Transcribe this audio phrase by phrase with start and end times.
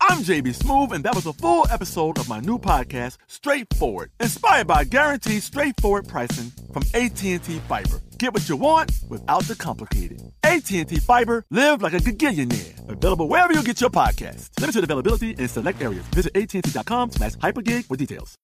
[0.00, 4.66] I'm JB Smoove, and that was a full episode of my new podcast, Straightforward, inspired
[4.66, 8.00] by guaranteed straightforward pricing from AT&T Fiber.
[8.18, 10.22] Get what you want without the complicated.
[10.44, 12.88] AT&T Fiber, live like a gigillionaire.
[12.88, 14.48] Available wherever you get your podcast.
[14.60, 16.04] Limited availability in select areas.
[16.14, 18.34] Visit AT&T.com slash hypergig for details.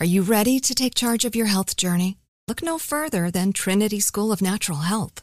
[0.00, 2.18] Are you ready to take charge of your health journey?
[2.48, 5.22] Look no further than Trinity School of Natural Health.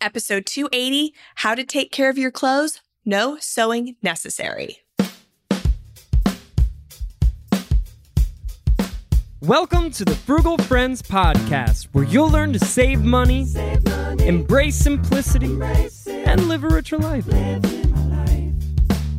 [0.00, 4.78] Episode 280 How to Take Care of Your Clothes No Sewing Necessary.
[9.40, 13.46] Welcome to the Frugal Friends Podcast, where you'll learn to save money,
[14.20, 15.58] embrace simplicity,
[16.08, 17.26] and live a richer life.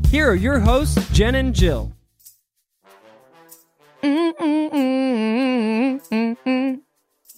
[0.10, 1.92] Here are your hosts, Jen and Jill.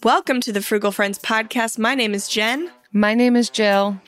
[0.03, 1.79] Welcome to the Frugal Friends Podcast.
[1.79, 2.69] My name is Jen.
[2.93, 4.01] My name is Jill.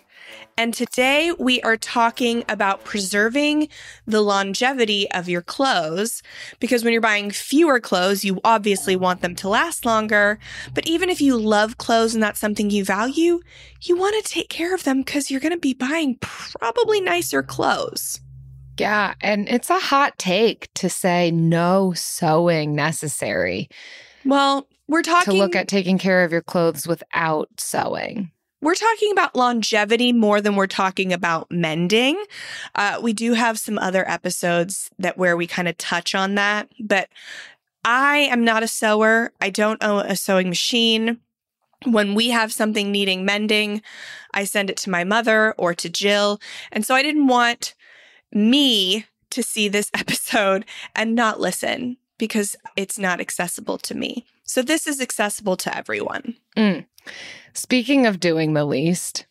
[0.57, 3.69] And today we are talking about preserving
[4.05, 6.21] the longevity of your clothes
[6.59, 10.37] because when you're buying fewer clothes, you obviously want them to last longer.
[10.73, 13.39] But even if you love clothes and that's something you value,
[13.81, 17.41] you want to take care of them because you're going to be buying probably nicer
[17.41, 18.19] clothes.
[18.77, 19.13] Yeah.
[19.21, 23.69] And it's a hot take to say no sewing necessary.
[24.25, 28.32] Well, we're talking to look at taking care of your clothes without sewing.
[28.63, 32.23] We're talking about longevity more than we're talking about mending.
[32.75, 36.69] Uh, we do have some other episodes that where we kind of touch on that,
[36.79, 37.09] but
[37.83, 39.33] I am not a sewer.
[39.41, 41.19] I don't own a sewing machine.
[41.83, 43.81] When we have something needing mending,
[44.33, 46.39] I send it to my mother or to Jill.
[46.71, 47.75] And so I didn't want
[48.31, 50.63] me to see this episode
[50.95, 54.25] and not listen because it's not accessible to me.
[54.45, 56.37] So this is accessible to everyone.
[56.55, 56.85] Mm.
[57.53, 59.25] Speaking of doing the least,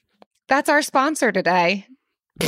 [0.48, 1.86] that's our sponsor today.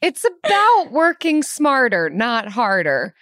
[0.00, 3.14] it's about working smarter, not harder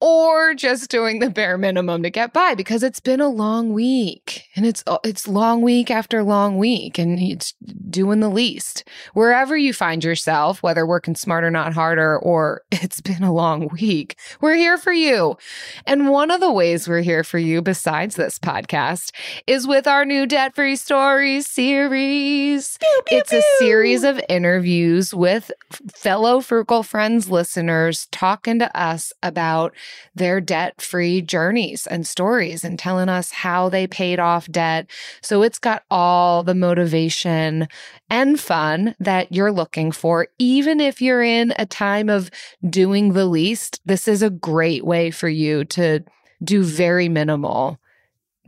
[0.00, 4.44] or just doing the bare minimum to get by because it's been a long week
[4.60, 7.52] and it's uh, it's long week after long week and it's
[7.88, 8.84] doing the least.
[9.14, 14.18] Wherever you find yourself whether working smarter not harder or it's been a long week
[14.42, 15.38] we're here for you.
[15.86, 19.12] And one of the ways we're here for you besides this podcast
[19.46, 22.76] is with our new debt free stories series.
[22.76, 23.38] Pew, pew, it's pew.
[23.38, 25.50] a series of interviews with
[25.90, 29.74] fellow frugal friends listeners talking to us about
[30.14, 34.90] their debt free journeys and stories and telling us how they paid off debt.
[35.22, 37.68] So it's got all the motivation
[38.08, 40.28] and fun that you're looking for.
[40.38, 42.30] Even if you're in a time of
[42.68, 46.04] doing the least, this is a great way for you to
[46.42, 47.78] do very minimal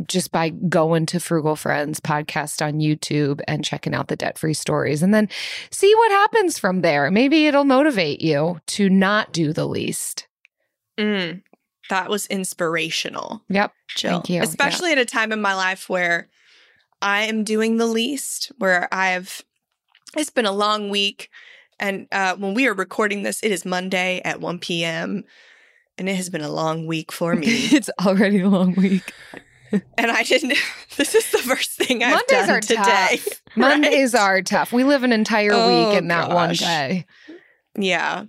[0.07, 4.55] just by going to Frugal Friends podcast on YouTube and checking out the debt free
[4.55, 5.29] stories and then
[5.71, 7.11] see what happens from there.
[7.11, 10.27] Maybe it'll motivate you to not do the least.
[10.99, 11.43] Mm,
[11.89, 13.43] that was inspirational.
[13.49, 13.73] Yep.
[13.97, 14.11] Jill.
[14.13, 14.43] Thank you.
[14.43, 14.97] Especially yeah.
[14.97, 16.29] at a time in my life where
[17.01, 19.43] I am doing the least, where I've,
[20.17, 21.31] it's been a long week.
[21.81, 25.25] And uh, when we are recording this, it is Monday at 1 p.m.
[25.99, 27.47] And it has been a long week for me.
[27.49, 29.13] it's already a long week.
[29.99, 30.57] and I didn't.
[30.99, 33.17] This is the first thing I've Mondays done are today.
[33.17, 33.43] Tough.
[33.57, 34.75] Mondays are tough.
[34.75, 36.35] We live an entire oh, week in that gosh.
[36.35, 37.07] one day.
[37.79, 38.27] Yeah.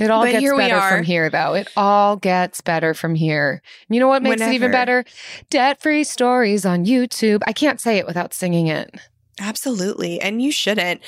[0.00, 1.54] It all but gets better from here, though.
[1.54, 3.62] It all gets better from here.
[3.88, 4.52] You know what makes Whenever.
[4.52, 5.04] it even better?
[5.50, 7.42] Debt free stories on YouTube.
[7.46, 8.94] I can't say it without singing it.
[9.40, 10.20] Absolutely.
[10.20, 11.00] And you shouldn't.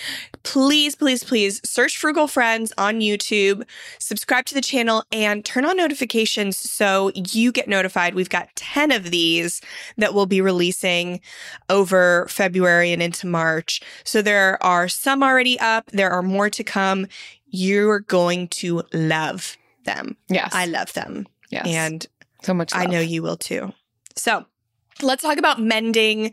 [0.42, 3.64] Please, please, please search Frugal Friends on YouTube,
[3.98, 8.14] subscribe to the channel, and turn on notifications so you get notified.
[8.14, 9.60] We've got 10 of these
[9.98, 11.20] that we'll be releasing
[11.68, 13.82] over February and into March.
[14.02, 17.06] So there are some already up, there are more to come.
[17.52, 20.16] You're going to love them.
[20.28, 20.50] Yes.
[20.52, 21.26] I love them.
[21.50, 21.66] yes.
[21.66, 22.06] And
[22.42, 22.74] so much.
[22.74, 23.72] I know you will too.
[24.16, 24.44] So
[25.00, 26.32] let's talk about mending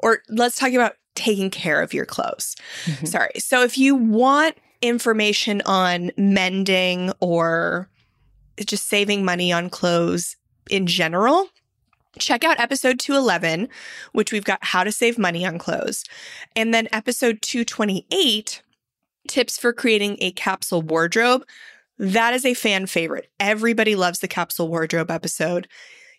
[0.00, 2.54] or let's talk about taking care of your clothes.
[2.84, 3.08] Mhm.
[3.08, 3.32] Sorry.
[3.38, 7.88] So if you want information on mending or
[8.64, 10.36] just saving money on clothes
[10.70, 11.48] in general,
[12.18, 13.68] check out episode 211,
[14.12, 16.04] which we've got how to save money on clothes.
[16.54, 18.62] And then episode 228,
[19.28, 21.44] tips for creating a capsule wardrobe.
[21.98, 23.30] That is a fan favorite.
[23.40, 25.68] Everybody loves the capsule wardrobe episode.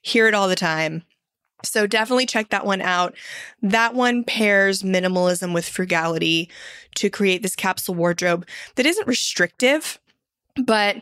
[0.01, 1.03] Hear it all the time.
[1.63, 3.15] So definitely check that one out.
[3.61, 6.49] That one pairs minimalism with frugality
[6.95, 9.99] to create this capsule wardrobe that isn't restrictive,
[10.63, 10.97] but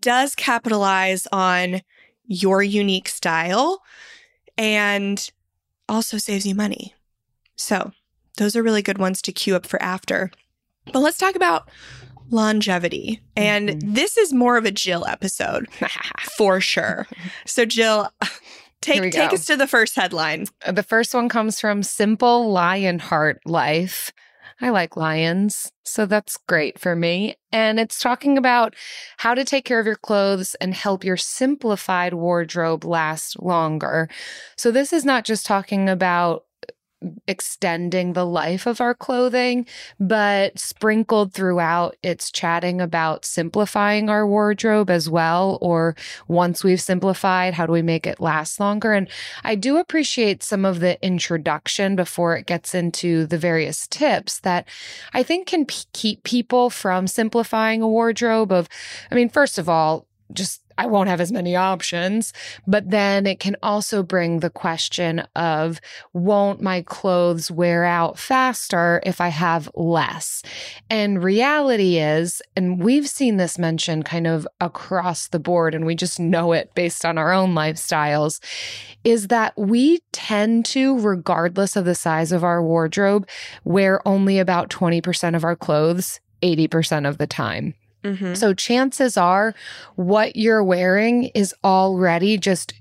[0.00, 1.80] does capitalize on
[2.26, 3.82] your unique style
[4.56, 5.30] and
[5.88, 6.94] also saves you money.
[7.56, 7.92] So
[8.36, 10.30] those are really good ones to queue up for after.
[10.92, 11.68] But let's talk about
[12.30, 13.20] longevity.
[13.36, 13.94] And Mhm.
[13.94, 15.68] this is more of a Jill episode
[16.36, 17.06] for sure.
[17.46, 18.10] So Jill,
[18.80, 19.34] take take go.
[19.34, 20.46] us to the first headline.
[20.70, 24.12] The first one comes from Simple Lionheart Life.
[24.60, 27.34] I like lions, so that's great for me.
[27.50, 28.74] And it's talking about
[29.16, 34.08] how to take care of your clothes and help your simplified wardrobe last longer.
[34.56, 36.44] So, this is not just talking about
[37.26, 39.66] extending the life of our clothing,
[39.98, 45.58] but sprinkled throughout, it's chatting about simplifying our wardrobe as well.
[45.60, 45.96] Or
[46.28, 48.92] once we've simplified, how do we make it last longer?
[48.92, 49.08] And
[49.42, 54.66] I do appreciate some of the introduction before it gets into the various tips that
[55.12, 58.52] I think can p- keep people from simplifying a wardrobe.
[58.52, 58.68] Of,
[59.10, 62.32] I mean, first of all, just I won't have as many options,
[62.66, 65.80] but then it can also bring the question of
[66.12, 70.42] won't my clothes wear out faster if I have less?
[70.90, 75.94] And reality is, and we've seen this mentioned kind of across the board, and we
[75.94, 78.40] just know it based on our own lifestyles,
[79.04, 83.28] is that we tend to, regardless of the size of our wardrobe,
[83.64, 87.74] wear only about 20% of our clothes 80% of the time.
[88.04, 88.34] Mm-hmm.
[88.34, 89.54] So chances are
[89.96, 92.74] what you're wearing is already just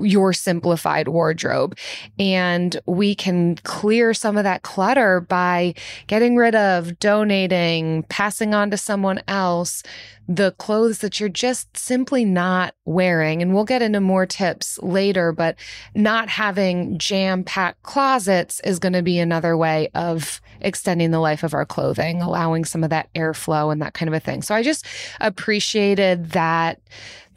[0.00, 1.76] your simplified wardrobe.
[2.18, 5.74] And we can clear some of that clutter by
[6.06, 9.82] getting rid of, donating, passing on to someone else
[10.28, 13.42] the clothes that you're just simply not wearing.
[13.42, 15.56] And we'll get into more tips later, but
[15.94, 21.42] not having jam packed closets is going to be another way of extending the life
[21.42, 24.42] of our clothing, allowing some of that airflow and that kind of a thing.
[24.42, 24.84] So I just
[25.20, 26.80] appreciated that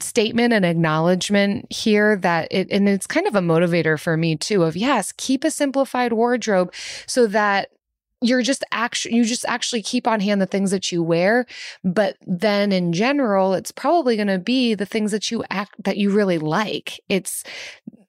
[0.01, 4.63] statement and acknowledgement here that it and it's kind of a motivator for me too
[4.63, 6.73] of yes keep a simplified wardrobe
[7.05, 7.69] so that
[8.21, 11.45] you're just actually you just actually keep on hand the things that you wear.
[11.83, 15.97] But then in general it's probably going to be the things that you act that
[15.97, 16.99] you really like.
[17.07, 17.43] It's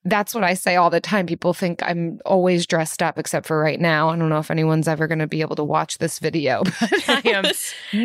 [0.05, 1.27] that's what I say all the time.
[1.27, 4.09] People think I'm always dressed up, except for right now.
[4.09, 7.09] I don't know if anyone's ever going to be able to watch this video, but
[7.09, 7.45] I am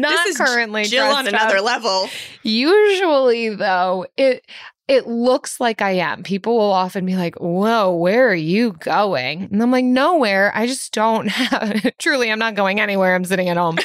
[0.02, 1.64] not currently Jill on another up.
[1.64, 2.10] level.
[2.44, 4.46] Usually, though, it
[4.88, 6.22] it looks like I am.
[6.22, 10.52] People will often be like, "Whoa, where are you going?" And I'm like, "Nowhere.
[10.54, 13.16] I just don't have." Truly, I'm not going anywhere.
[13.16, 13.78] I'm sitting at home.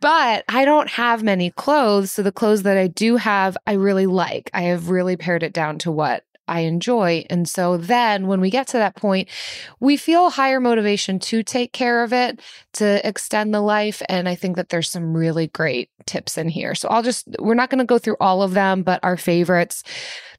[0.00, 4.06] but I don't have many clothes, so the clothes that I do have, I really
[4.06, 4.50] like.
[4.54, 7.24] I have really pared it down to what I enjoy.
[7.30, 9.28] And so then when we get to that point,
[9.80, 12.40] we feel higher motivation to take care of it,
[12.74, 14.02] to extend the life.
[14.08, 16.74] And I think that there's some really great tips in here.
[16.74, 19.82] So I'll just, we're not going to go through all of them, but our favorites.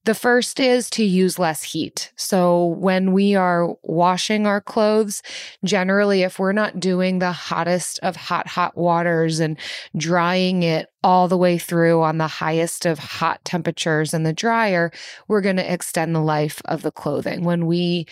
[0.07, 2.13] The first is to use less heat.
[2.15, 5.21] So when we are washing our clothes,
[5.65, 9.59] generally, if we're not doing the hottest of hot, hot waters and
[9.97, 14.93] drying it all the way through on the highest of hot temperatures in the dryer,
[15.27, 17.43] we're going to extend the life of the clothing.
[17.43, 18.07] When we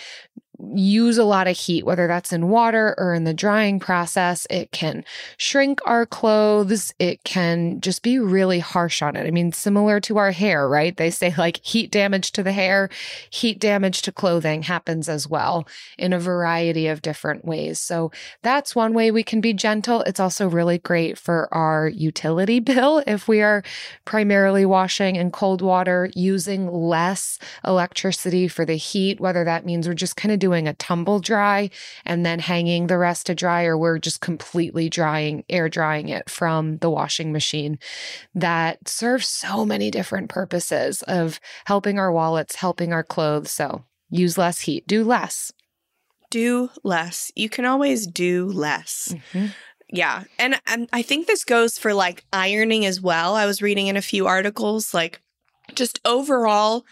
[0.74, 4.71] use a lot of heat, whether that's in water or in the drying process, it
[4.71, 5.03] can
[5.38, 6.93] shrink our clothes.
[7.00, 9.27] It can just be really harsh on it.
[9.27, 10.95] I mean, similar to our hair, right?
[10.95, 12.89] They say like heat damage to the hair,
[13.29, 17.79] heat damage to clothing happens as well in a variety of different ways.
[17.79, 20.01] So that's one way we can be gentle.
[20.01, 23.63] It's also really great for our utility bill if we are
[24.05, 29.93] primarily washing in cold water, using less electricity for the heat, whether that means we're
[29.93, 31.72] just kind of doing a tumble dry
[32.06, 36.30] and then hanging the rest to dry, or we're just completely drying, air drying it
[36.30, 37.80] from the washing machine.
[38.36, 43.50] That serves so many different purposes of helping our wallets, helping our clothes.
[43.50, 45.52] So use less heat, do less.
[46.30, 47.32] Do less.
[47.36, 49.16] You can always do less.
[49.34, 49.52] Mhm.
[49.90, 50.25] Yeah.
[50.38, 53.34] And, and I think this goes for like ironing as well.
[53.34, 55.22] I was reading in a few articles, like
[55.74, 56.86] just overall,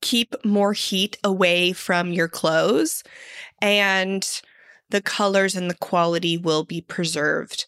[0.00, 3.02] keep more heat away from your clothes
[3.60, 4.42] and
[4.90, 7.66] the colors and the quality will be preserved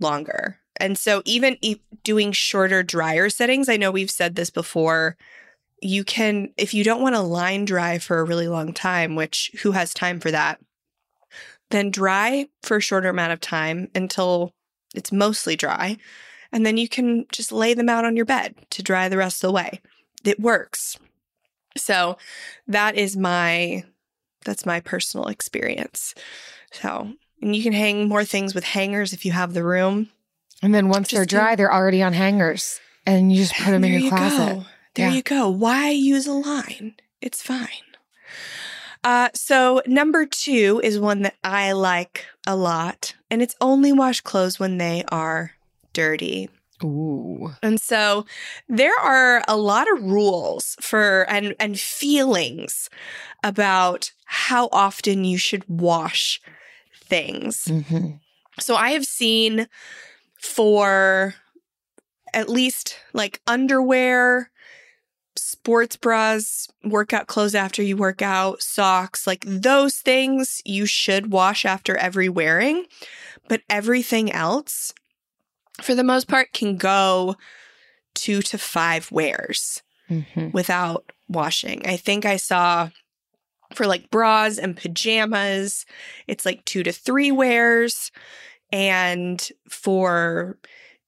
[0.00, 0.58] longer.
[0.76, 5.16] And so, even e- doing shorter dryer settings, I know we've said this before.
[5.80, 9.50] You can, if you don't want to line dry for a really long time, which
[9.62, 10.60] who has time for that,
[11.70, 14.54] then dry for a shorter amount of time until
[14.94, 15.96] it's mostly dry.
[16.52, 19.42] And then you can just lay them out on your bed to dry the rest
[19.42, 19.80] of the way.
[20.24, 20.98] It works.
[21.76, 22.16] So
[22.68, 23.84] that is my
[24.44, 26.14] that's my personal experience.
[26.72, 30.08] So, and you can hang more things with hangers if you have the room.
[30.62, 33.66] And then once they're Just do- dry, they're already on hangers and you just put
[33.72, 34.36] them in There your you closet.
[34.38, 34.64] Go.
[34.94, 35.14] There Yeah.
[35.14, 35.48] you go.
[35.48, 36.94] Why use a line?
[37.20, 37.68] It's fine.
[39.04, 44.20] Uh, so number two is one that I like a lot, and it's only wash
[44.20, 45.52] clothes when they are
[45.92, 46.48] dirty.
[46.84, 47.52] Ooh.
[47.62, 48.26] And so
[48.68, 52.88] there are a lot of rules for and and feelings
[53.44, 56.40] about how often you should wash
[57.04, 57.66] things.
[57.66, 58.12] hmm
[58.60, 59.68] So I have seen
[60.38, 61.34] for
[62.34, 64.50] at least like underwear,
[65.36, 71.64] sports bras, workout clothes after you work out, socks, like those things you should wash
[71.64, 72.86] after every wearing.
[73.48, 74.94] But everything else,
[75.80, 77.36] for the most part, can go
[78.14, 81.86] two to five wears hmm without washing.
[81.86, 82.90] I think I saw
[83.74, 85.86] for like bras and pajamas,
[86.26, 88.10] it's like two to three wears.
[88.70, 90.58] And for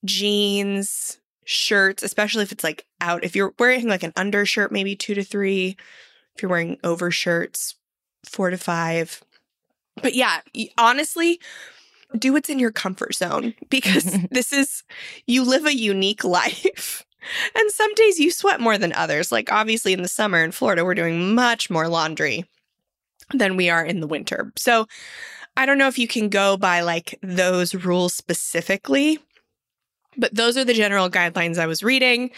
[0.05, 5.15] jeans, shirts, especially if it's like out, if you're wearing like an undershirt, maybe two
[5.15, 5.77] to three.
[6.35, 7.77] If you're wearing overshirts,
[8.25, 9.23] four to five.
[10.03, 10.41] But yeah,
[10.77, 11.41] honestly,
[12.19, 14.83] do what's in your comfort zone because this is,
[15.27, 17.05] you live a unique life.
[17.59, 19.33] And some days you sweat more than others.
[19.33, 22.45] Like obviously in the summer in Florida, we're doing much more laundry
[23.33, 24.53] than we are in the winter.
[24.57, 24.87] So
[25.57, 29.21] I don't know if you can go by like those rules specifically,
[30.19, 32.31] but those are the general guidelines I was reading.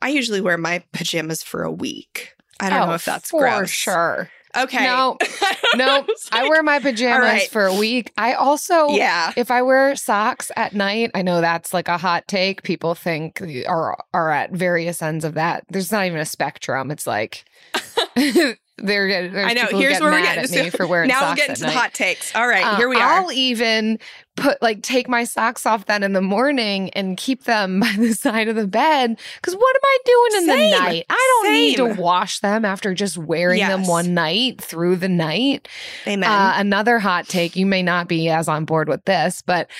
[0.00, 2.34] I usually wear my pajamas for a week.
[2.60, 3.70] I don't know oh, if that's Oh, for gross.
[3.70, 4.30] sure.
[4.56, 4.84] Okay.
[4.84, 5.16] No,
[5.76, 6.06] no.
[6.32, 7.50] I wear my pajamas right.
[7.50, 8.12] for a week.
[8.16, 9.32] I also, Yeah.
[9.36, 12.62] if I wear socks at night, I know that's like a hot take.
[12.62, 15.64] People think are are at various ends of that.
[15.68, 16.90] There's not even a spectrum.
[16.90, 17.44] It's like
[18.78, 19.66] they're there's I know.
[19.78, 21.76] Here's where we're getting at me for wearing Now we're getting to the night.
[21.76, 22.34] hot takes.
[22.34, 23.02] All right, Uh, here we are.
[23.22, 23.98] I'll even
[24.36, 28.12] put like take my socks off then in the morning and keep them by the
[28.14, 29.16] side of the bed.
[29.36, 30.70] Because what am I doing in Same.
[30.72, 31.06] the night?
[31.08, 35.68] I don't need to wash them after just wearing them one night through the night.
[36.08, 36.28] Amen.
[36.28, 37.54] Uh, another hot take.
[37.54, 39.70] You may not be as on board with this, but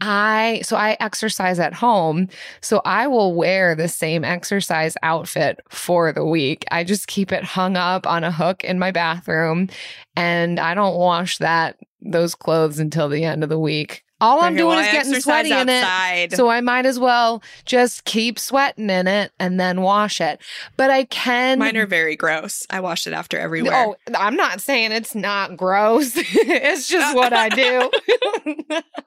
[0.00, 2.28] I so I exercise at home,
[2.60, 6.64] so I will wear the same exercise outfit for the week.
[6.70, 9.68] I just keep it hung up on a hook in my bathroom,
[10.16, 14.04] and I don't wash that those clothes until the end of the week.
[14.22, 16.32] All I'm doing well, is getting sweaty in it.
[16.32, 20.40] So I might as well just keep sweating in it and then wash it.
[20.76, 22.66] But I can Mine are very gross.
[22.68, 23.86] I wash it after every wear.
[23.86, 26.12] Oh, I'm not saying it's not gross.
[26.16, 27.90] it's just what I do.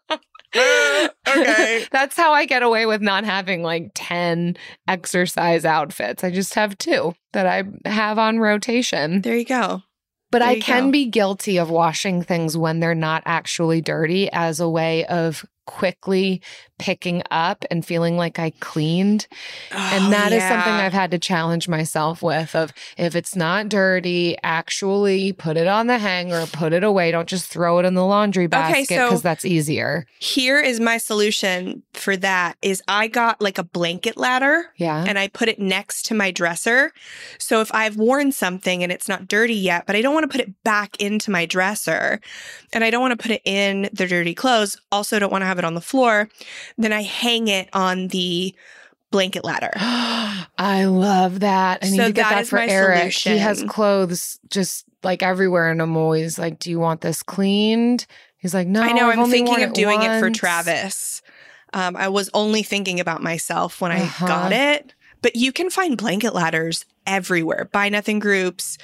[1.28, 1.86] okay.
[1.92, 4.58] That's how I get away with not having like 10
[4.88, 6.24] exercise outfits.
[6.24, 9.22] I just have two that I have on rotation.
[9.22, 9.82] There you go.
[10.32, 10.92] But There I can go.
[10.92, 16.42] be guilty of washing things when they're not actually dirty as a way of quickly
[16.80, 19.28] picking up and feeling like I cleaned.
[19.72, 20.74] And Oh, that is something.
[20.74, 25.88] I've had to challenge myself with of if it's not dirty, actually put it on
[25.88, 27.12] the hanger, put it away.
[27.12, 30.06] Don't just throw it in the laundry basket so- because that's easier.
[30.20, 35.06] Here is my solution for that is I got like a blanket ladder Yeah.
[35.08, 36.92] and I put it next to my dresser.
[37.38, 40.28] So if I've worn something and it's not dirty yet, but I don't want to
[40.38, 42.20] put it back into my dresser
[42.74, 45.53] and I don't want to put it in the dirty clothes, also don't want to
[45.54, 46.28] have it on the floor,
[46.78, 48.56] then I hang it on the
[49.12, 49.72] blanket ladder.
[49.78, 51.80] I love that.
[51.84, 53.14] I need So to get that that for Eric.
[53.14, 58.06] He has clothes just like everywhere, and I'm always like, "Do you want this cleaned?"
[58.38, 60.30] He's like, "No." I know I'm only thinking of doing it for.
[60.30, 61.22] Travis.
[61.74, 64.28] Um, I was only thinking about myself when I Uh-huh.
[64.28, 64.94] got it,
[65.24, 67.70] But you can find blanket ladders everywhere.
[67.72, 68.78] Buy nothing groups,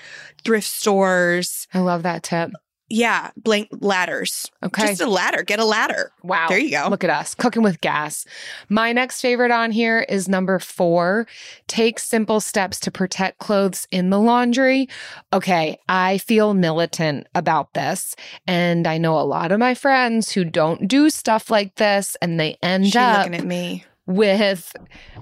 [0.43, 1.67] thrift stores.
[1.73, 2.51] I love that tip.
[2.89, 4.49] Yeah, blank ladders.
[4.63, 4.87] Okay.
[4.87, 5.43] Just a ladder.
[5.43, 6.11] Get a ladder.
[6.23, 6.47] Wow.
[6.49, 6.87] There you go.
[6.89, 8.25] Look at us cooking with gas.
[8.67, 11.27] My next favorite on here is number four
[11.67, 14.89] take simple steps to protect clothes in the laundry.
[15.31, 18.15] Okay, I feel militant about this.
[18.47, 22.39] And I know a lot of my friends who don't do stuff like this and
[22.39, 23.85] they end She up looking at me.
[24.07, 24.73] with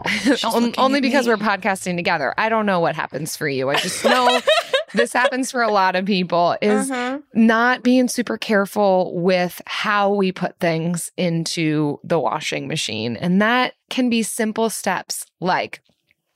[0.45, 1.33] on- only because me.
[1.33, 2.33] we're podcasting together.
[2.38, 3.69] I don't know what happens for you.
[3.69, 4.39] I just know
[4.94, 7.20] this happens for a lot of people is Uh-huh.
[7.34, 13.17] not being super careful with how we put things into the washing machine.
[13.17, 15.82] And that can be simple steps like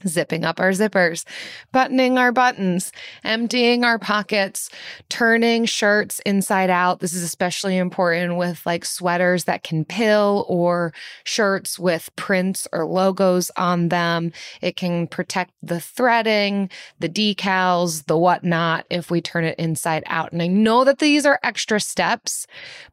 [0.08, 1.26] zipping up our zippers,
[1.72, 2.92] buttoning our buttons,
[3.24, 4.70] emptying our pockets,
[5.10, 7.00] turning shirts inside out.
[7.00, 10.94] This is especially important with like sweaters that can pill or
[11.24, 14.32] shirts with prints or logos on them.
[14.62, 20.32] It can protect the threading, the decals, the whatnot if we turn it inside out.
[20.32, 22.48] And I know that these are extra steps,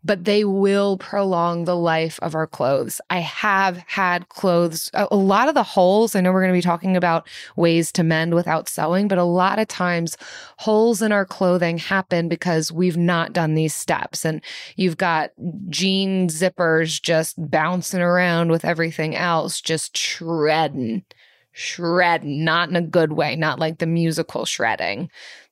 [0.04, 3.00] but they will prolong the life of our clothes.
[3.10, 6.62] I have had clothes, a, lot of the holes, I know we're going to be
[6.62, 7.26] talking about
[7.56, 10.18] ways to mend without sewing, but a lot of times
[10.58, 14.26] holes in our clothing happen because we've not done these steps.
[14.26, 14.42] And
[14.76, 15.30] you've got
[15.70, 21.04] jean zippers just bouncing around with everything else, just shredding,
[21.52, 25.08] shredding, not in a good way, not like the musical shredding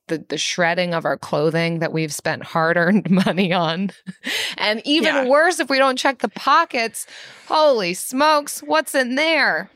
[0.07, 3.91] the, the shredding of our clothing that we've spent hard earned money on.
[4.57, 5.25] and even Yeah.
[5.25, 7.05] worse, if we don't check the pockets,
[7.47, 9.69] holy smokes, what's in there?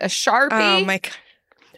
[0.00, 0.50] A Sharpie?
[0.52, 1.12] Oh my god.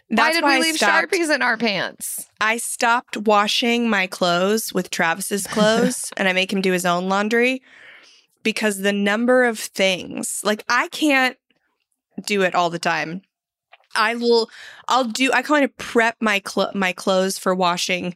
[0.09, 1.11] why did why we I leave stopped.
[1.13, 2.27] Sharpies in our pants?
[2.41, 7.09] I stopped washing my clothes with Travis's clothes and I make him do his own
[7.09, 7.61] laundry
[8.43, 11.37] because the number of things, like I can't
[12.25, 13.21] do it all the time.
[13.95, 14.49] I will
[14.87, 18.15] I'll do I kind of prep my clo- my clothes for washing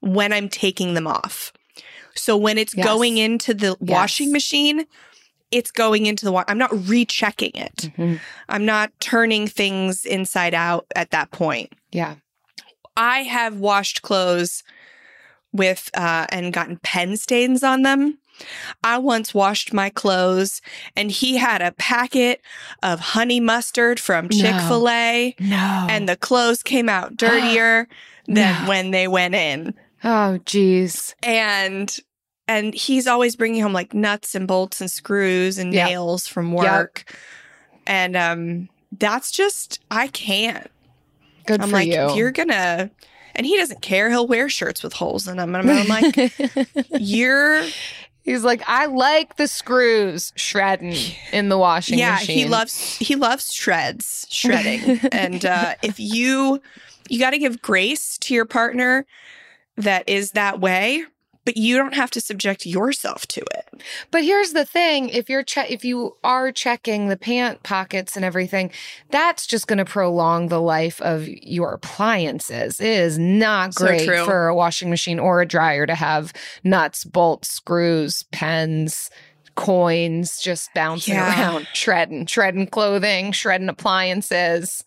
[0.00, 1.52] when I'm taking them off.
[2.14, 2.84] So when it's Yes.
[2.86, 4.32] going into the washing Yes.
[4.32, 4.86] machine,
[5.52, 6.50] it's going into the water.
[6.50, 7.90] I'm not rechecking it.
[8.48, 11.72] I'm not turning things inside out at that point.
[11.92, 12.16] Yeah.
[12.96, 14.64] I have washed clothes
[15.52, 18.18] with uh, and gotten pen stains on them.
[18.82, 20.60] I once washed my clothes
[20.96, 22.40] and he had a packet
[22.82, 25.86] of honey mustard from Chick fil A, No.
[25.90, 27.86] and the clothes came out dirtier
[28.26, 28.68] than No.
[28.68, 29.74] when they went in.
[30.02, 31.14] oh, geez.
[31.22, 31.94] And
[32.56, 35.88] and he's always bringing home like nuts and bolts and screws and Yep.
[35.88, 36.62] nails from Yep.
[36.64, 37.16] work.
[37.86, 40.70] And um that's just I can't.
[41.46, 41.94] Good I'm for like, you.
[41.94, 42.90] if you're gonna,
[43.34, 44.10] and he doesn't care.
[44.10, 45.54] He'll wear shirts with holes in them.
[45.54, 46.32] And I'm, I'm like,
[47.00, 47.64] you're,
[48.22, 50.94] He's like, I like the screws shredding
[51.32, 52.12] in the washing yeah.
[52.12, 52.38] machine.
[52.38, 55.00] Yeah, he loves, he loves shreds, shredding.
[55.10, 56.62] and uh, if you,
[57.08, 59.04] you got to give grace to your partner
[59.76, 61.04] that is that way,
[61.44, 63.82] but you don't have to subject yourself to it.
[64.10, 68.24] But here's the thing: if you're che- if you are checking the pant pockets and
[68.24, 68.70] everything,
[69.10, 72.80] that's just going to prolong the life of your appliances.
[72.80, 74.24] It is not great true.
[74.24, 76.32] for a washing machine or a dryer to have
[76.64, 79.10] nuts, bolts, screws, pens,
[79.54, 81.28] coins just bouncing Yeah.
[81.52, 84.84] around, shredding, shredding clothing, shredding appliances.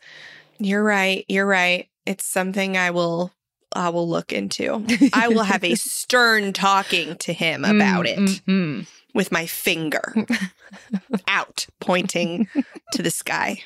[0.58, 1.26] You're right.
[1.28, 1.90] You're right.
[2.06, 3.32] It's something I will,
[3.76, 4.84] I will look into.
[5.14, 8.18] I will have a stern talking to him about it.
[8.18, 8.88] Mhm.
[9.14, 10.14] with my finger
[11.28, 12.48] out, pointing
[12.92, 13.64] to the sky.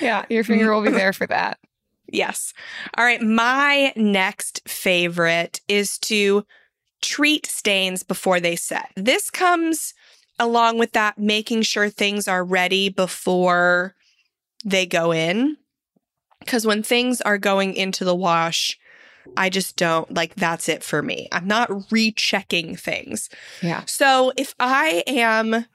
[0.00, 1.58] Yeah, your finger will be there for that.
[2.08, 2.54] Yes.
[2.96, 3.20] All right.
[3.20, 6.46] My next favorite is to
[7.02, 8.92] treat stains before they set.
[8.94, 9.92] This comes
[10.38, 13.96] along with that, making sure things are ready before
[14.64, 15.56] they go in.
[16.46, 18.78] Because when things are going into the wash,
[19.36, 21.28] I just don't like that's it for me.
[21.32, 23.28] I'm not rechecking things.
[23.60, 23.82] Yeah.
[23.86, 25.66] So if I am,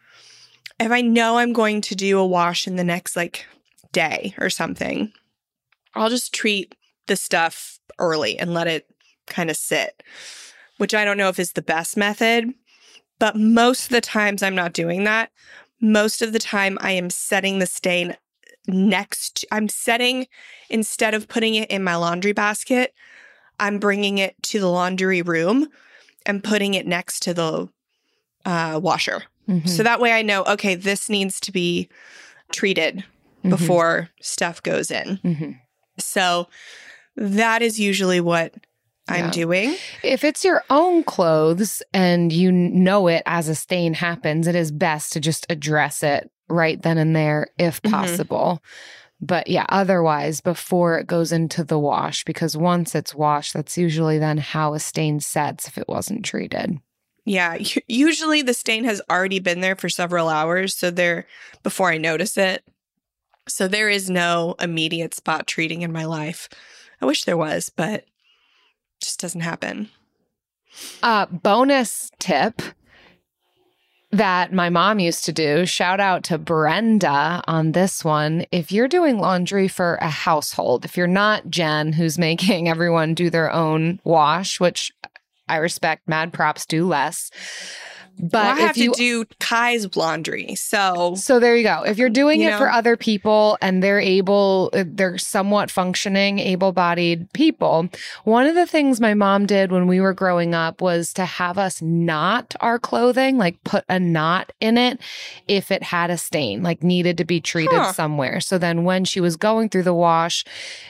[0.80, 3.46] if I know I'm going to do a wash in the next like
[3.92, 5.12] day or something,
[5.94, 6.74] I'll just treat
[7.08, 8.88] the stuff early and let it
[9.28, 10.02] kind of sit,
[10.78, 12.54] which I don't know if is the best method.
[13.20, 15.32] But most of the times I'm not doing that.
[15.82, 18.16] Most of the time I am setting the stain
[18.68, 19.46] next.
[19.52, 20.28] I'm setting,
[20.70, 22.94] instead of putting it in my laundry basket,
[23.60, 25.68] I'm bringing it to the laundry room
[26.26, 27.70] and putting it next to the
[28.46, 29.24] uh, washer.
[29.48, 29.68] Mhm.
[29.70, 31.90] So that way I know, okay, this needs to be
[32.52, 33.04] treated
[33.44, 33.50] Mhm.
[33.50, 35.20] before stuff goes in.
[35.24, 35.60] Mhm.
[36.00, 36.48] So
[37.16, 38.54] that is usually what
[39.08, 39.32] I'm Yeah.
[39.32, 39.78] doing.
[40.04, 44.72] If it's your own clothes and you know it as a stain happens, it is
[44.72, 47.92] best to just address it right then and there if Mhm.
[47.92, 48.62] possible.
[49.20, 54.18] But yeah, otherwise, before it goes into the wash, because once it's washed, that's usually
[54.18, 56.80] then how a stain sets if it wasn't treated.
[57.24, 61.28] Yeah, usually the stain has already been there for several hours, so there
[61.62, 62.64] before I notice it.
[63.48, 66.50] So there is no immediate spot treating in my life.
[67.00, 68.06] I wish there was, but
[69.02, 69.90] just doesn't happen.
[71.04, 72.62] Uh, bonus tip
[74.12, 75.66] that my mom used to do.
[75.66, 78.46] Shout out to Brenda on this one.
[78.52, 83.30] If you're doing laundry for a household, if you're not Jen, who's making everyone do
[83.30, 84.92] their own wash, which
[85.48, 87.32] I respect, mad props do less.
[88.20, 91.84] But Well, I have if you to do Kai's laundry, so so there you go.
[91.84, 96.38] If you're doing You it for other people and they're able, uh, they're somewhat functioning,
[96.38, 97.90] able bodied people.
[98.24, 101.58] One of the things my mom did when we were growing up was to have
[101.58, 105.00] us knot our clothing, like put a knot in it
[105.48, 107.94] if it had a stain, like needed to be treated Huh.
[107.94, 108.40] somewhere.
[108.40, 110.44] So then when she was going through the wash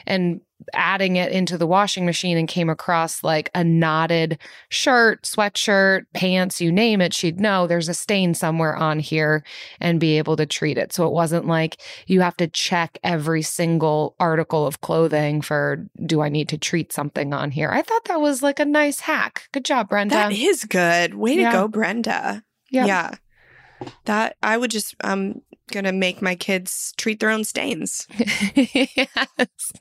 [0.06, 0.40] and
[0.74, 6.60] adding it into the washing machine and came across like a knotted shirt, sweatshirt, pants,
[6.60, 9.42] you name it, she'd know there's a stain somewhere on here
[9.80, 10.92] and be able to treat it.
[10.92, 16.20] So it wasn't like you have to check every single article of clothing for do
[16.20, 17.70] I need to treat something on here.
[17.70, 19.48] I thought that was like a nice hack.
[19.52, 20.14] Good job, Brenda.
[20.14, 21.14] that is good.
[21.14, 21.50] Way Yeah.
[21.50, 22.42] to go, Brenda.
[22.70, 23.14] Yeah.
[24.04, 25.42] That I would just I'm
[25.72, 28.06] gonna make my kids treat their own stains.
[28.54, 29.72] yes.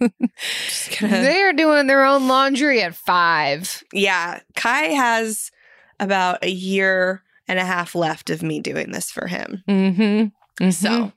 [0.99, 3.83] Gonna- They're doing their own laundry at five.
[3.93, 4.39] yeah.
[4.55, 5.51] Kai has
[5.99, 9.63] about a year and a half left of me doing this for him.
[9.67, 10.69] Mm-hmm.
[10.69, 11.11] So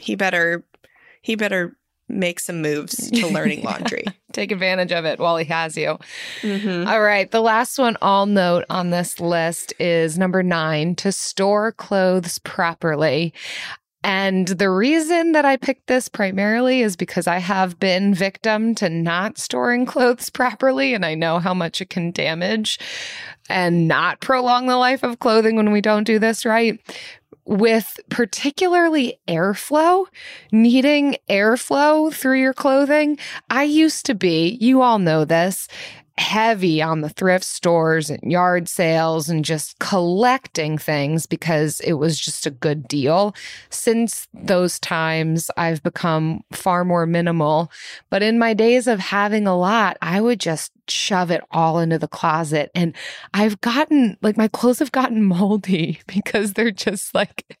[0.00, 0.64] he better
[1.22, 1.76] he better
[2.12, 4.04] make some moves to learning laundry.
[4.32, 5.98] take advantage of it while he has you.
[6.42, 6.86] Mhm.
[6.86, 7.30] All right.
[7.30, 13.34] The last one I'll note on this list is number nine to store clothes properly.
[14.04, 18.88] And the reason that I picked this primarily is because I have been victim to
[18.88, 20.92] not storing clothes properly.
[20.92, 22.80] And I know how much it can damage
[23.48, 26.80] and not prolong the life of clothing when we don't do this right.
[27.44, 30.06] With particularly airflow,
[30.52, 33.18] needing airflow through your clothing.
[33.50, 35.66] I used to be, you all know this,
[36.18, 42.20] heavy on the thrift stores and yard sales and just collecting things because it was
[42.20, 43.34] just a good deal.
[43.70, 47.72] Since those times, I've become far more minimal.
[48.10, 51.98] But in my days of having a lot, I would just shove it all into
[51.98, 52.70] the closet.
[52.74, 52.94] And
[53.34, 57.58] I've gotten, like, my clothes have gotten moldy because they're just like,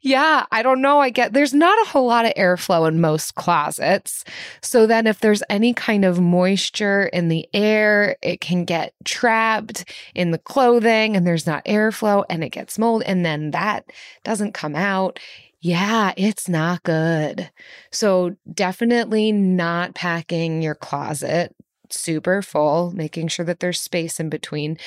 [0.00, 1.00] yeah, I don't know.
[1.00, 4.24] I get there's not a whole lot of airflow in most closets.
[4.62, 9.88] So then, if there's any kind of moisture in the air, it can get trapped
[10.14, 13.02] in the clothing and there's not airflow and it gets mold.
[13.06, 13.84] And then that
[14.24, 15.18] doesn't come out.
[15.60, 17.50] Yeah, it's not good.
[17.90, 21.56] So, definitely not packing your closet
[21.94, 24.78] super full, making sure that there's space in between.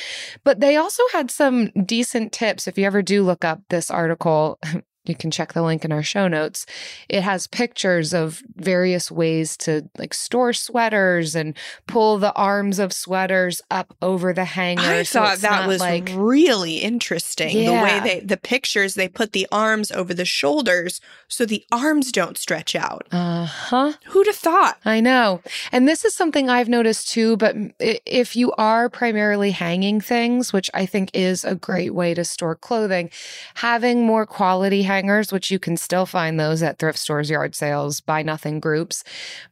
[0.43, 2.67] But they also had some decent tips.
[2.67, 4.59] If you ever do look up this article,
[5.09, 6.65] you can check the link in our show notes.
[7.09, 11.55] It has pictures of various ways to like store sweaters and
[11.87, 14.81] pull the arms of sweaters up over the hanger.
[14.81, 17.65] I so thought that was like really interesting.
[17.65, 22.11] The way they the pictures they put the arms over the shoulders so the arms
[22.11, 23.07] don't stretch out.
[23.11, 23.93] uh huh.
[24.07, 24.77] Who'd have thought?
[24.85, 25.41] I know.
[25.71, 27.37] And this is something I've noticed too.
[27.37, 32.23] But if you are primarily hanging things, which I think is a great way to
[32.23, 33.09] store clothing,
[33.55, 34.96] having more quality hangers,
[35.31, 39.03] which you can still find those at thrift stores, yard sales, buy nothing groups,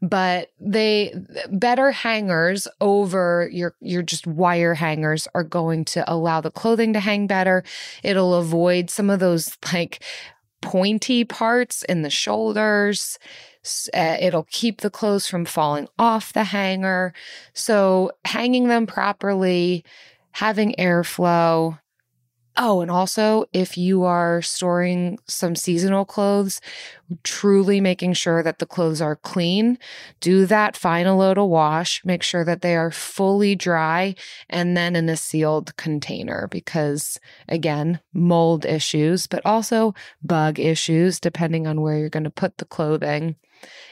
[0.02, 1.14] but they
[1.50, 7.00] better hangers over your your just wire hangers are going to allow the clothing to
[7.00, 7.64] hang better.
[8.04, 10.04] It'll avoid some of those like
[10.62, 13.20] pointy parts in the shoulders.
[13.94, 17.14] Uh, it'll keep the clothes from falling off the hanger.
[17.54, 19.84] So, hanging them properly,
[20.34, 21.80] having airflow.
[22.58, 26.62] Oh, and also if you are storing some seasonal clothes,
[27.24, 29.78] truly making sure that the clothes are clean.
[30.22, 32.02] Do that final load of wash.
[32.06, 34.16] Make sure that they are fully dry
[34.50, 41.68] and then in a sealed container because, again, mold issues, but also bug issues depending
[41.68, 43.36] on where you're going to put the clothing.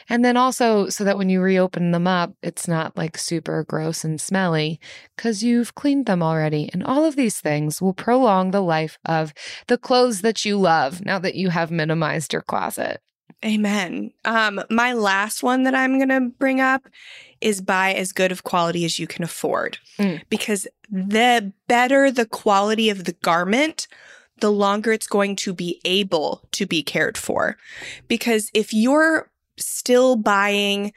[0.09, 4.03] And then also so that when you reopen them up, it's not like super gross
[4.03, 4.79] and smelly
[5.15, 6.69] because you've cleaned them already.
[6.73, 9.33] And all of these things will prolong the life of
[9.67, 13.01] the clothes that you love now that you have minimized your closet.
[13.43, 14.12] Amen.
[14.23, 16.88] Um, my last one that I'm gonna bring up
[17.41, 19.77] is buy as good of quality as you can afford.
[19.99, 20.21] Mm.
[20.29, 23.88] Because the better the quality of the garment,
[24.39, 27.57] the longer it's going to be able to be cared for.
[28.07, 30.93] Because if you're still buying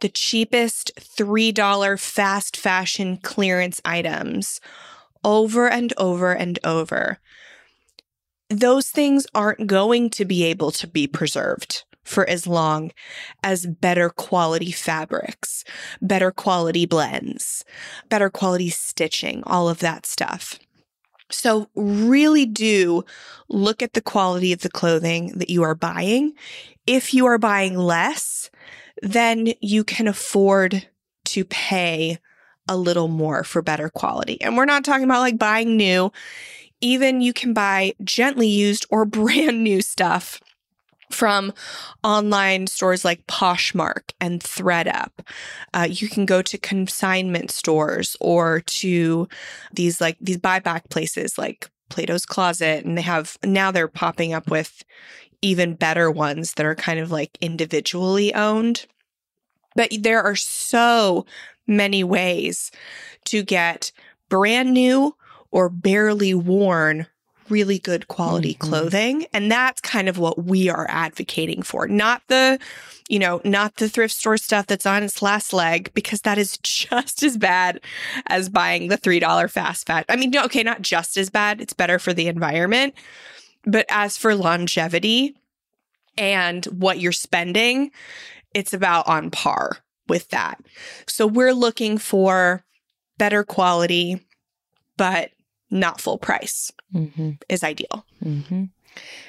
[0.00, 4.60] the cheapest $3 fast fashion clearance items
[5.22, 7.18] over and over and over,
[8.50, 12.90] those things aren't going to be able to be preserved for as long
[13.42, 15.64] as better quality fabrics,
[16.02, 17.64] better quality blends,
[18.10, 20.58] better quality stitching, all of that stuff.
[21.34, 23.04] So, really do
[23.48, 26.34] look at the quality of the clothing that you are buying.
[26.86, 28.50] If you are buying less,
[29.02, 30.88] then you can afford
[31.26, 32.18] to pay
[32.68, 34.40] a little more for better quality.
[34.40, 36.12] And we're not talking about like buying new.
[36.80, 40.40] Even you can buy gently used or brand new stuff
[41.10, 41.52] from
[42.02, 45.10] online stores like Poshmark and ThredUp.
[45.72, 49.28] Uh, you can go to consignment stores or to
[49.72, 54.50] these like these buyback places like Plato's Closet, and they have now they're popping up
[54.50, 54.82] with
[55.42, 58.86] even better ones that are kind of like individually owned.
[59.76, 61.26] But there are so
[61.66, 62.70] many ways
[63.26, 63.92] to get
[64.28, 65.14] brand new
[65.50, 67.06] or barely worn
[67.48, 68.68] really good quality mm-hmm.
[68.68, 69.26] clothing.
[69.32, 71.88] And that's kind of what we are advocating for.
[71.88, 72.58] Not the,
[73.08, 76.58] you know, not the thrift store stuff that's on its last leg, because that is
[76.62, 77.80] just as bad
[78.26, 80.04] as buying the $3 fast fat.
[80.08, 81.60] I mean, no, okay, not just as bad.
[81.60, 82.94] It's better for the environment.
[83.66, 85.36] But as for longevity
[86.18, 87.90] and what you're spending,
[88.52, 89.78] it's about on par
[90.08, 90.60] with that.
[91.06, 92.64] So we're looking for
[93.18, 94.20] better quality,
[94.96, 95.30] but
[95.74, 97.32] not full price mm-hmm.
[97.48, 98.06] is ideal.
[98.24, 98.64] Mm-hmm.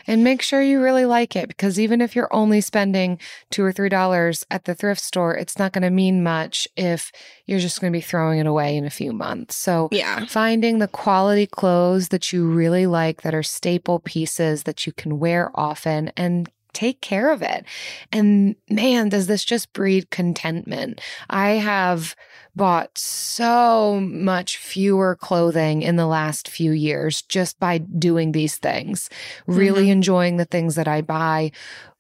[0.06, 3.72] And make sure you really like it because even if you're only spending two or
[3.72, 7.12] three dollars at the thrift store, it's not going to mean much if
[7.48, 9.56] you're just going to be throwing it away in a few months.
[9.56, 14.86] So, yeah, finding the quality clothes that you really like that are staple pieces that
[14.86, 17.66] you can wear often and take care of it.
[18.12, 21.02] And man, does this just breed contentment.
[21.30, 22.16] I have
[22.56, 29.10] bought so much fewer clothing in the last few years just by doing these things,
[29.48, 29.92] really mm-hmm.
[29.92, 31.52] enjoying the things that I buy,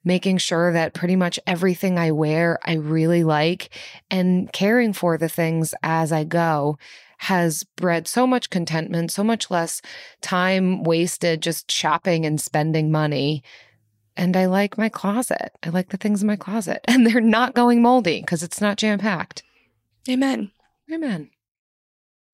[0.03, 3.69] making sure that pretty much everything I wear I really like,
[4.09, 6.77] and caring for the things as I go
[7.17, 9.81] has bred so much contentment, so much less
[10.21, 13.43] time wasted just shopping and spending money.
[14.17, 15.51] And I like my closet.
[15.61, 18.77] I like the things in my closet, and they're not going moldy because it's not
[18.77, 19.43] jam packed.
[20.09, 20.51] Amen.
[20.91, 21.29] Amen.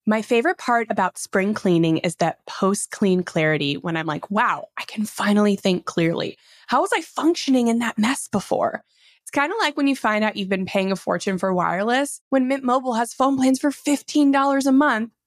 [0.04, 4.66] My favorite part about spring cleaning is that post clean clarity when I'm like, wow,
[4.76, 6.36] I can finally think clearly.
[6.66, 8.82] How was I functioning in that mess before?
[9.22, 12.20] It's kind of like when you find out you've been paying a fortune for wireless
[12.30, 15.12] when Mint Mobile has phone plans for $15 a month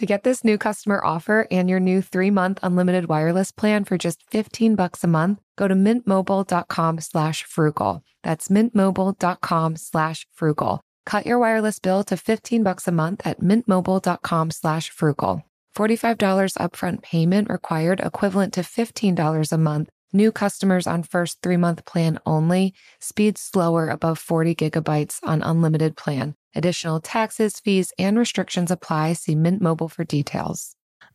[0.00, 4.22] To get this new customer offer and your new three-month unlimited wireless plan for just
[4.30, 8.02] 15 bucks a month, go to mintmobile.com slash frugal.
[8.22, 10.80] That's mintmobile.com slash frugal.
[11.04, 15.42] Cut your wireless bill to 15 bucks a month at mintmobile.com slash frugal.
[15.76, 19.90] $45 upfront payment required equivalent to $15 a month.
[20.12, 22.74] New customers on first three-month plan only.
[22.98, 26.34] Speed slower above 40 gigabytes on unlimited plan.
[26.52, 29.12] Additional taxes, fees, and restrictions apply.
[29.12, 30.74] See Mint Mobile for details.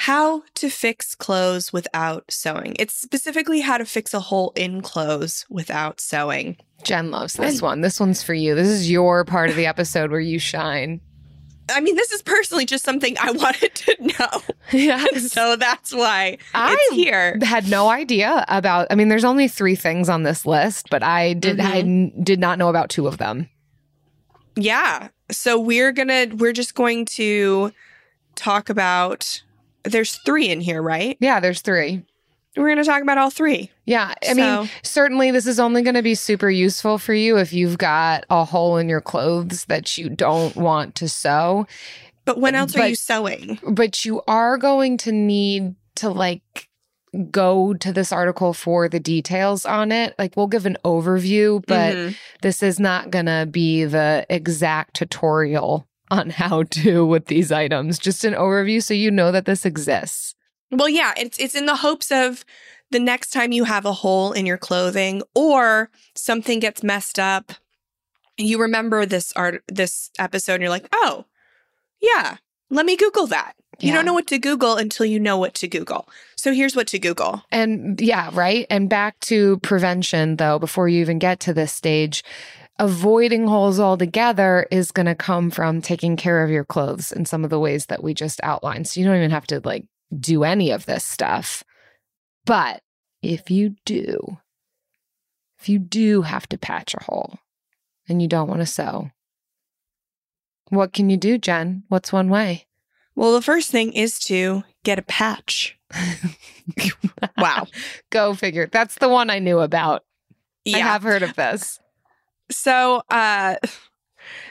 [0.00, 2.74] How to fix clothes without sewing.
[2.78, 6.56] It's specifically how to fix a hole in clothes without sewing.
[6.84, 7.82] Jen loves this one.
[7.82, 8.54] This one's for you.
[8.54, 11.02] This is your part of the episode where you shine.
[11.68, 14.40] I mean, this is personally just something I wanted to know.
[14.72, 15.04] Yeah.
[15.18, 17.38] so that's why I it's here.
[17.42, 21.34] had no idea about I mean there's only 3 things on this list, but I
[21.34, 22.16] did I mm-hmm.
[22.16, 23.50] n- did not know about two of them.
[24.56, 25.08] Yeah.
[25.30, 27.70] So we're going to we're just going to
[28.34, 29.42] talk about
[29.84, 31.16] there's 3 in here, right?
[31.20, 32.02] Yeah, there's 3.
[32.56, 33.70] We're going to talk about all 3.
[33.86, 37.52] Yeah, I mean, certainly this is only going to be super useful for you if
[37.52, 41.66] you've got a hole in your clothes that you don't want to sew,
[42.24, 43.58] But when else are you sewing?
[43.66, 46.42] but you are going to need to like
[47.30, 50.14] go to this article for the details on it.
[50.18, 52.14] Like we'll give an overview, but Mhm.
[52.42, 57.98] this is not going to be the exact tutorial on how to with these items,
[57.98, 60.34] just an overview so you know that this exists.
[60.70, 62.44] Well, yeah, it's it's in the hopes of
[62.90, 67.52] the next time you have a hole in your clothing or something gets messed up,
[68.36, 71.24] you remember this art this episode and you're like, "Oh,
[72.00, 72.36] yeah,
[72.70, 73.94] let me Google that." You Yeah.
[73.94, 76.06] don't know what to Google until you know what to Google.
[76.36, 77.42] So here's what to Google.
[77.50, 78.66] And yeah, right.
[78.68, 82.22] And back to prevention, though, before you even get to this stage,
[82.80, 87.44] avoiding holes altogether is going to come from taking care of your clothes in some
[87.44, 88.88] of the ways that we just outlined.
[88.88, 89.84] So you don't even have to like
[90.18, 91.62] do any of this stuff.
[92.46, 92.80] But
[93.22, 94.38] if you do,
[95.60, 97.38] if you do have to patch a hole
[98.08, 99.10] and you don't want to sew,
[100.70, 101.84] what can you do, Jen?
[101.88, 102.66] What's one way?
[103.14, 105.78] Well, the first thing is to get a patch.
[107.36, 107.66] Wow.
[108.10, 108.68] Go figure.
[108.70, 110.04] That's the one I knew about.
[110.64, 110.76] Yeah.
[110.76, 111.78] I have heard of this.
[112.50, 113.56] So, uh,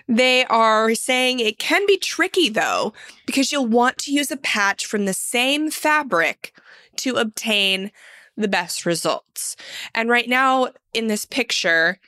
[0.07, 2.93] they are saying it can be tricky though,
[3.25, 6.53] because you'll want to use a patch from the same fabric
[6.97, 7.91] to obtain
[8.35, 9.55] the best results.
[9.93, 11.99] And right now in this picture,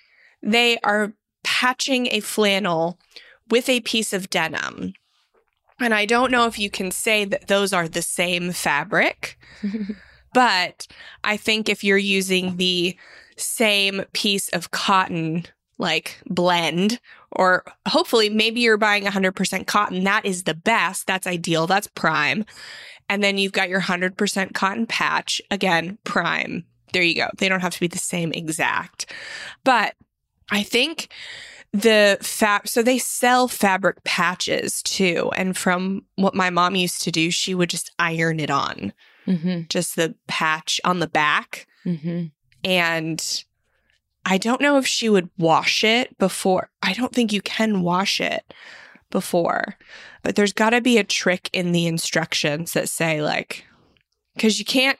[0.42, 2.98] they are patching a flannel
[3.50, 4.94] with a piece of denim.
[5.80, 9.38] And I don't know if you can say that those are the same fabric,
[10.34, 10.88] but
[11.24, 12.96] I think if you're using the
[13.36, 15.46] same piece of cotton
[15.82, 17.00] like blend
[17.34, 20.04] or hopefully maybe you're buying 100% cotton.
[20.04, 21.08] That is the best.
[21.08, 21.68] That's ideal.
[21.68, 22.46] That's prime.
[23.10, 25.42] And then you've got your 100% cotton patch.
[25.50, 26.66] Again prime.
[26.94, 27.28] There you go.
[27.38, 29.12] They don't have to be the same exact.
[29.64, 29.96] But
[30.54, 31.08] i think
[31.72, 35.32] the fab so they sell fabric patches too.
[35.36, 38.94] And from what my mom used to do she would just iron it on.
[39.28, 39.62] Mm-hmm.
[39.70, 41.68] just the patch on the back.
[41.86, 42.26] Mm-hmm.
[42.64, 43.44] and
[44.26, 46.70] I don't know if she would wash it before.
[46.82, 48.54] I don't think you can wash it
[49.10, 49.76] before,
[50.24, 53.66] but there's got to be a trick in the instructions that say like,
[54.36, 54.98] because you can't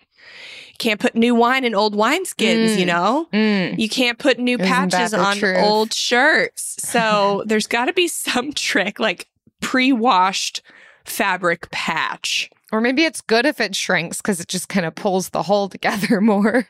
[0.80, 2.88] can't put new wine in old wineskins, you Mm.
[2.88, 3.28] know.
[3.32, 3.78] Mm.
[3.80, 5.58] You can't put new Isn't patches on truth?
[5.60, 6.76] old shirts.
[6.92, 9.28] So there's got to be some trick, like
[9.60, 10.62] pre-washed
[11.06, 12.50] fabric patch.
[12.72, 15.70] Or maybe it's good if it shrinks because it just kind of pulls the hole
[15.70, 16.68] together more.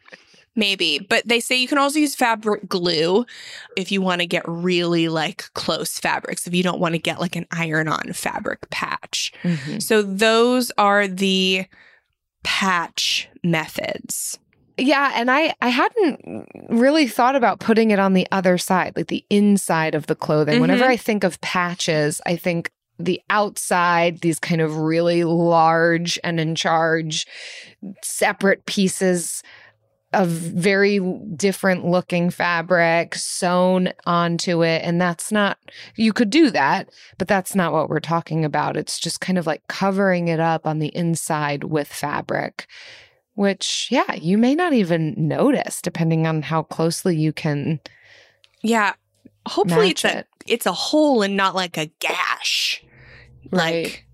[0.55, 3.25] Maybe, but they say you can also use fabric glue
[3.77, 7.21] if you want to get really like close fabrics, if you don't want to get
[7.21, 9.31] like an iron on fabric patch.
[9.79, 11.65] So those are the
[12.43, 14.39] patch methods.
[14.77, 19.07] Yeah, and I I hadn't really thought about putting it on the other side, like
[19.07, 20.59] the inside of the clothing.
[20.59, 20.89] Whenever Mhm.
[20.89, 26.55] I think of patches, I think the outside, these kind of really large and in
[26.55, 27.25] charge
[28.03, 29.43] separate pieces
[30.13, 30.99] of very
[31.35, 35.57] different looking fabric sewn onto it and that's not
[35.95, 39.47] you could do that but that's not what we're talking about it's just kind of
[39.47, 42.67] like covering it up on the inside with fabric
[43.35, 47.79] which yeah you may not even notice depending on how closely you can
[48.61, 48.93] Yeah.
[49.47, 52.83] Hopefully it's a it it's a hole and not like a gash.
[53.51, 53.85] Right.
[53.85, 54.05] Like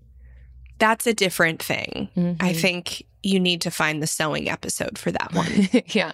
[0.78, 2.08] that's a different thing.
[2.40, 2.60] I Mhm.
[2.60, 5.68] think you need to find the sewing episode for that one.
[5.86, 6.12] yeah.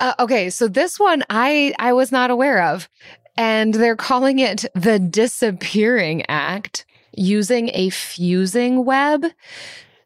[0.00, 2.88] Uh, okay, so this one I I was not aware of,
[3.36, 9.24] and they're calling it the disappearing act using a fusing web.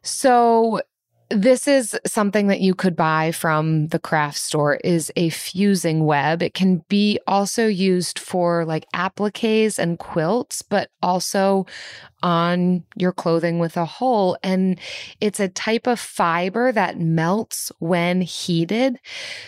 [0.01, 0.81] So
[1.35, 6.41] this is something that you could buy from the craft store is a fusing web.
[6.41, 11.65] It can be also used for like appliques and quilts, but also
[12.21, 14.79] on your clothing with a hole and
[15.19, 18.99] it's a type of fiber that melts when heated.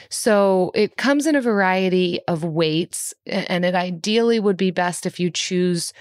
[0.09, 5.19] So it comes in a variety of weights, and it ideally would be best if
[5.19, 5.93] you choose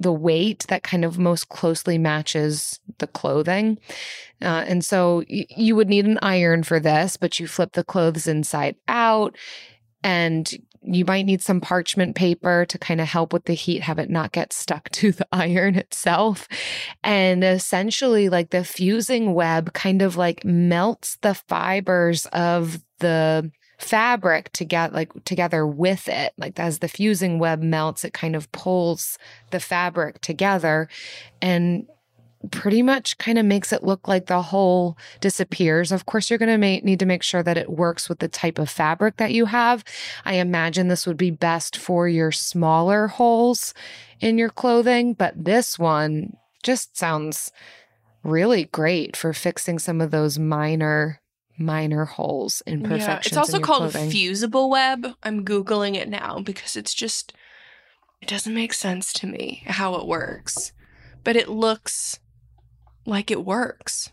[0.00, 3.78] the weight that kind of most closely matches the clothing.
[4.42, 7.84] Uh, and so y- you would need an iron for this, but you flip the
[7.84, 9.36] clothes inside out
[10.02, 13.98] and you might need some parchment paper to kind of help with the heat, have
[13.98, 16.48] it not get stuck to the iron itself.
[17.02, 24.50] And essentially, like the fusing web kind of like melts the fibers of the fabric
[24.52, 28.50] to get like together with it like as the fusing web melts it kind of
[28.50, 29.16] pulls
[29.52, 30.88] the fabric together
[31.40, 31.86] and
[32.50, 35.90] pretty much kind of makes it look like the hole disappears.
[35.90, 38.28] Of course, you're going to ma- need to make sure that it works with the
[38.28, 39.84] type of fabric that you have.
[40.24, 43.74] I imagine this would be best for your smaller holes
[44.20, 47.50] in your clothing, but this one just sounds
[48.22, 51.20] really great for fixing some of those minor
[51.60, 53.08] minor holes in imperfections.
[53.08, 54.10] Yeah, it's also called clothing.
[54.10, 55.14] fusible web.
[55.24, 57.32] I'm googling it now because it's just
[58.20, 60.72] it doesn't make sense to me how it works.
[61.24, 62.20] But it looks
[63.08, 64.10] like it works.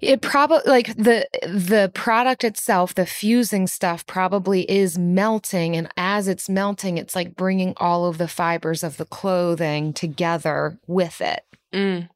[0.00, 6.28] It probably like the the product itself, the fusing stuff probably is melting and as
[6.28, 11.44] it's melting it's like bringing all of the fibers of the clothing together with it.
[11.72, 12.08] Mm.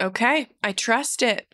[0.00, 1.46] Okay, I trust it.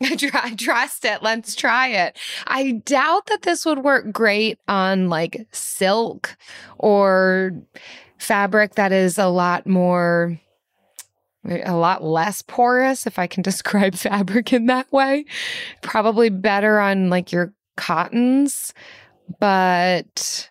[0.18, 1.22] Try, trust it.
[1.22, 2.16] Let's try it.
[2.46, 6.36] I doubt that this would work great on like silk
[6.78, 7.52] or
[8.18, 10.38] fabric that is a lot more,
[11.48, 15.24] a lot less porous, if I can describe fabric in that way.
[15.82, 18.72] Probably better on like your cottons,
[19.40, 20.50] but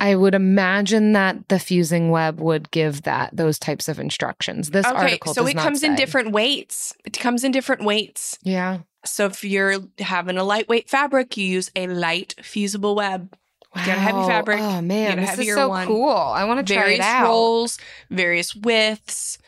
[0.00, 4.70] I would imagine that the fusing web would give that those types of instructions.
[4.70, 6.94] This okay, article so it comes in different weights.
[7.04, 8.38] It comes in different weights.
[8.42, 8.78] Yeah.
[9.04, 13.34] So if you're having a lightweight fabric, you use a light fusible web.
[13.74, 15.86] Get a heavy fabric, Oh man, this is so one.
[15.86, 16.08] cool.
[16.08, 17.24] I want to try various it out.
[17.28, 17.78] rolls,
[18.10, 19.38] various widths.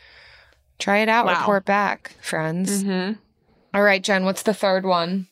[0.81, 1.27] Try it out.
[1.27, 1.39] Wow.
[1.39, 2.83] Report back, friends.
[2.83, 3.13] Mm-hmm.
[3.75, 4.25] All right, Jen.
[4.25, 5.27] What's the third one?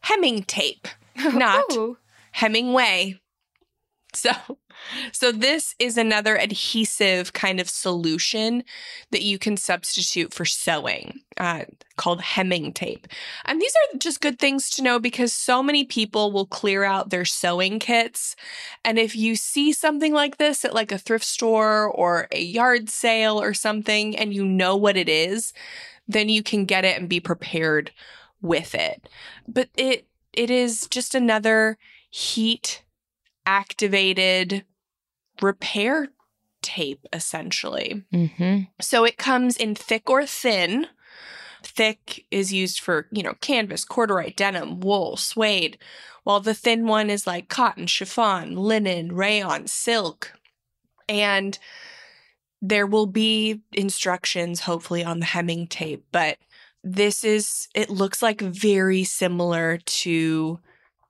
[0.00, 1.64] Hemming tape, not.
[2.32, 3.20] Hemingway.
[4.14, 4.30] So,
[5.12, 8.64] so this is another adhesive kind of solution
[9.10, 11.64] that you can substitute for sewing, uh,
[11.96, 13.06] called hemming tape.
[13.44, 17.10] And these are just good things to know because so many people will clear out
[17.10, 18.36] their sewing kits.
[18.84, 22.88] And if you see something like this at like a thrift store or a yard
[22.88, 25.52] sale or something, and you know what it is,
[26.08, 27.92] then you can get it and be prepared
[28.42, 29.08] with it.
[29.46, 31.76] But it it is just another
[32.08, 32.82] heat
[33.46, 34.64] activated
[35.42, 36.08] repair
[36.62, 38.04] tape essentially.
[38.12, 38.68] Mhm.
[38.80, 40.86] So it comes in thick or thin.
[41.62, 45.78] Thick is used for, you know, canvas, corduroy, denim, wool, suede,
[46.24, 50.32] while the thin one is like cotton, chiffon, linen, rayon, silk.
[51.08, 51.58] And
[52.62, 56.38] there will be instructions hopefully on the hemming tape, but
[56.82, 60.60] this is it looks like very similar to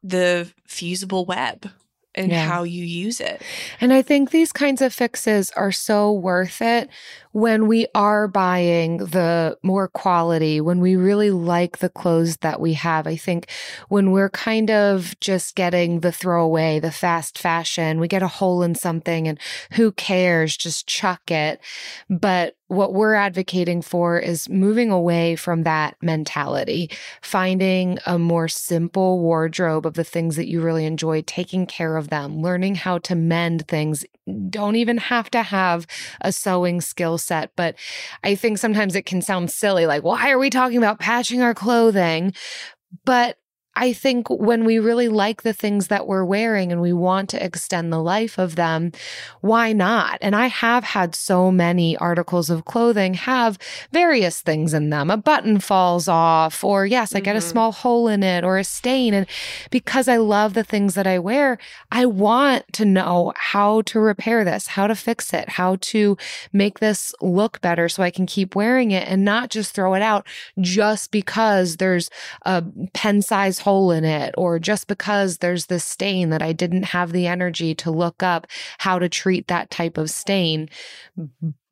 [0.03, 1.70] the fusible web
[2.14, 2.46] and Yeah.
[2.46, 3.42] how you use it.
[3.80, 6.88] And I think these kinds of fixes are so worth it
[7.33, 12.74] when we are buying the more quality, when we really like the clothes that we
[12.74, 13.07] have.
[13.07, 13.49] I think
[13.89, 18.62] when we're kind of just getting the throwaway, the fast fashion, we get a hole
[18.62, 19.39] in something and
[19.72, 20.57] who cares?
[20.57, 21.61] Just chuck it.
[22.09, 26.89] But what we're advocating for is moving away from that mentality,
[27.20, 32.11] finding a more simple wardrobe of the things that you really enjoy, taking care of
[32.11, 34.05] them, learning how to mend things.
[34.51, 35.87] Don't even have to have
[36.20, 37.76] a sewing skill set, but
[38.22, 41.55] I think sometimes it can sound silly like, why are we talking about patching our
[41.55, 42.33] clothing?
[43.05, 43.39] But
[43.81, 47.43] I think when we really like the things that we're wearing and we want to
[47.43, 48.93] extend the life of them,
[49.41, 50.18] why not?
[50.20, 53.57] And I have had so many articles of clothing have
[53.91, 55.11] various things in them.
[55.11, 57.51] A button falls off, or yes, I get a Mhm.
[57.53, 59.14] small hole in it or a stain.
[59.14, 59.26] And
[59.70, 61.57] because I love the things that I wear,
[61.91, 66.18] I want to know how to repair this, how to fix it, how to
[66.53, 70.03] make this look better so I can keep wearing it and not just throw it
[70.03, 70.26] out
[70.61, 72.11] just because there's
[72.45, 72.62] a
[72.93, 77.12] pen size hole in it or just because there's this stain that I didn't have
[77.12, 78.46] the energy to look up
[78.78, 80.68] how to treat that type of stain.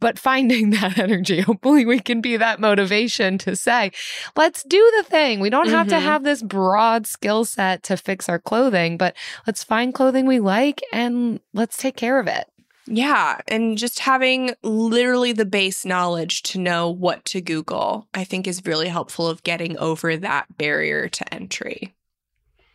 [0.01, 3.91] But finding that energy, hopefully we can be that motivation to say,
[4.37, 5.41] let's do the thing.
[5.41, 6.03] We don't have to Mhm.
[6.03, 9.15] have this broad skill set to fix our clothing, but
[9.47, 12.47] let's find clothing we like and let's take care of it.
[12.91, 18.47] Yeah, and just having literally the base knowledge to know what to Google, I think
[18.47, 21.95] is really helpful of getting over that barrier to entry.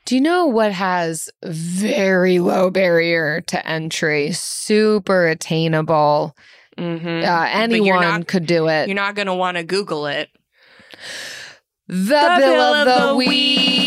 [0.06, 6.36] Do you know what has very low barrier to entry, super attainable,
[6.78, 7.30] Mm-hmm.
[7.30, 8.88] Uh, anyone not- could do it.
[8.88, 10.30] You're not going to want to Google it.
[11.88, 13.68] the, bill, of the, week.
[13.68, 13.83] That's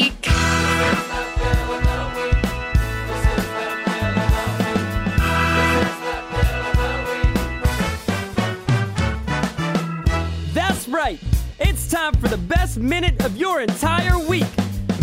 [11.97, 14.47] time for the best minute of your entire week.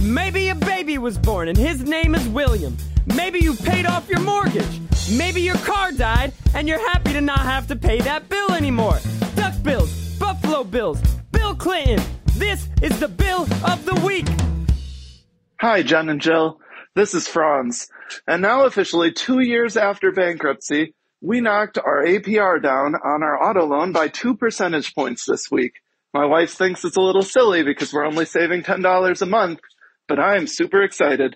[0.04, 2.78] Maybe a baby was born and his name is William.
[3.16, 4.80] Maybe you paid off your mortgage.
[5.12, 9.00] Maybe your car died and you're happy to not have to pay that bill anymore.
[9.34, 12.00] Duck bills, Buffalo bills, Bill Clinton.
[12.36, 14.28] This is the bill of the week.
[15.60, 16.60] Hi, Jen and Jill.
[16.94, 17.90] This is Franz.
[18.28, 23.66] And now officially two years after bankruptcy, we knocked our APR down on our auto
[23.66, 25.74] loan by two percentage points this week.
[26.14, 29.60] My wife thinks it's a little silly because we're only saving $10 a month,
[30.08, 31.36] but I'm super excited.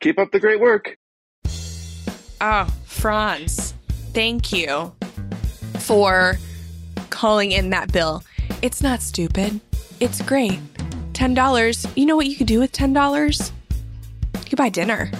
[0.00, 0.98] Keep up the great work.
[2.40, 3.72] Oh, Franz,
[4.12, 4.92] thank you
[5.78, 6.36] for
[7.08, 8.22] calling in that bill.
[8.60, 9.60] It's not stupid.
[9.98, 10.60] It's great.
[11.14, 11.96] $10.
[11.96, 13.50] You know what you could do with $10?
[14.34, 15.10] You could buy dinner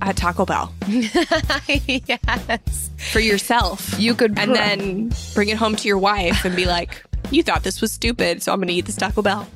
[0.00, 2.90] at Taco Bell yes.
[3.12, 3.98] for yourself.
[3.98, 7.62] You could and then bring it home to your wife and be like, you thought
[7.62, 9.46] this was stupid, so I'm going to eat this Taco Bell.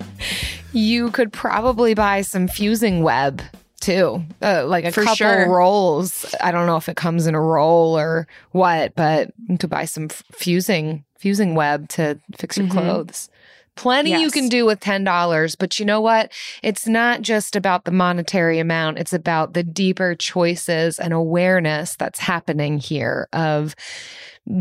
[0.72, 3.42] You could probably buy some fusing web
[3.80, 5.48] too, uh, like a For couple sure.
[5.50, 6.34] rolls.
[6.42, 9.84] I don't know if it comes in a roll or what, but you could buy
[9.84, 12.70] some f- fusing fusing web to fix your Mhm.
[12.72, 13.30] clothes.
[13.76, 16.30] Plenty you can do with $10, but you know what?
[16.62, 22.20] It's not just about the monetary amount, it's about the deeper choices and awareness that's
[22.20, 23.74] happening here of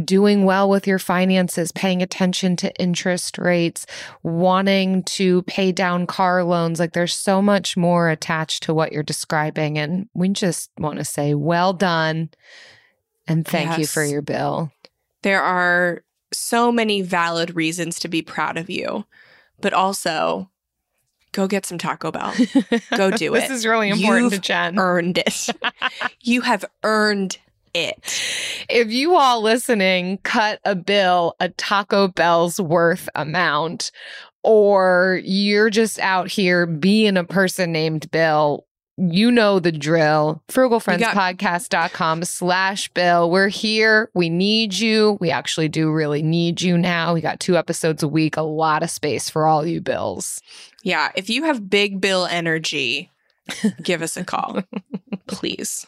[0.03, 3.86] doing well with your finances, paying attention to interest rates,
[4.23, 6.79] wanting to pay down car loans.
[6.79, 9.77] Like there's so much more attached to what you're describing.
[9.77, 12.29] And we just want to say, well done.
[13.27, 14.71] And thank you for your bill.
[15.21, 16.03] There are
[16.34, 19.05] so many valid reasons to be proud of you,
[19.61, 20.49] but also
[21.31, 22.34] go get some Taco Bell.
[22.95, 23.41] Go do it.
[23.41, 24.77] this is really important to You've Jen.
[24.77, 25.49] Earned it.
[26.21, 27.38] you have earned
[27.74, 28.21] it.
[28.69, 33.91] if you all listening cut a bill a Taco Bell's worth amount,
[34.43, 38.65] or you're just out here being a person named Bill,
[38.97, 40.43] you know the drill.
[40.49, 43.30] Frugalfriendspodcast.com slash Bill.
[43.30, 44.09] We're here.
[44.13, 45.17] We need you.
[45.19, 47.13] We actually do really need you now.
[47.13, 50.41] We got two episodes a week, a lot of space for all you bills.
[50.84, 51.11] Yeah.
[51.15, 53.09] If you have big bill energy,
[53.82, 54.61] give us a call,
[55.28, 55.88] please.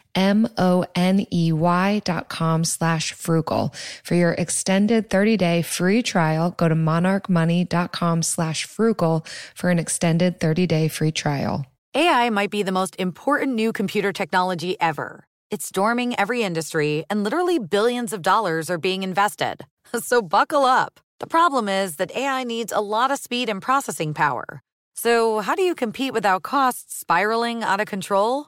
[0.15, 3.73] M-O-N-E-Y dot com slash frugal.
[4.03, 10.87] For your extended 30-day free trial, go to monarchmoney.com slash frugal for an extended 30-day
[10.87, 11.65] free trial.
[11.93, 15.25] AI might be the most important new computer technology ever.
[15.49, 19.65] It's storming every industry, and literally billions of dollars are being invested.
[19.99, 21.01] So buckle up.
[21.19, 24.61] The problem is that AI needs a lot of speed and processing power.
[24.95, 28.47] So, how do you compete without costs spiraling out of control?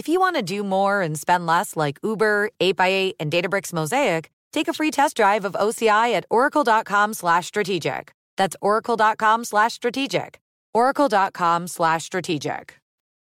[0.00, 4.30] If you want to do more and spend less like Uber, 8x8, and Databricks Mosaic,
[4.50, 8.12] take a free test drive of OCI at oracle.com slash strategic.
[8.38, 10.40] That's oracle.com slash strategic.
[10.72, 12.80] oracle.com slash strategic.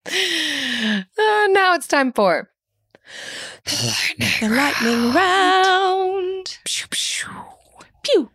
[0.82, 2.48] Uh, now it's time for
[3.66, 6.56] The lightning round.
[6.64, 7.28] Pew.
[8.02, 8.30] pew.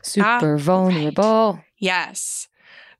[0.00, 1.60] super Ah, vulnerable.
[1.78, 2.48] Yes.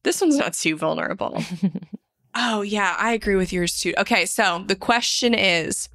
[0.03, 1.43] This one's not too vulnerable.
[2.35, 3.95] oh, yeah, I agree with yours too.
[3.99, 5.89] Okay, so the question is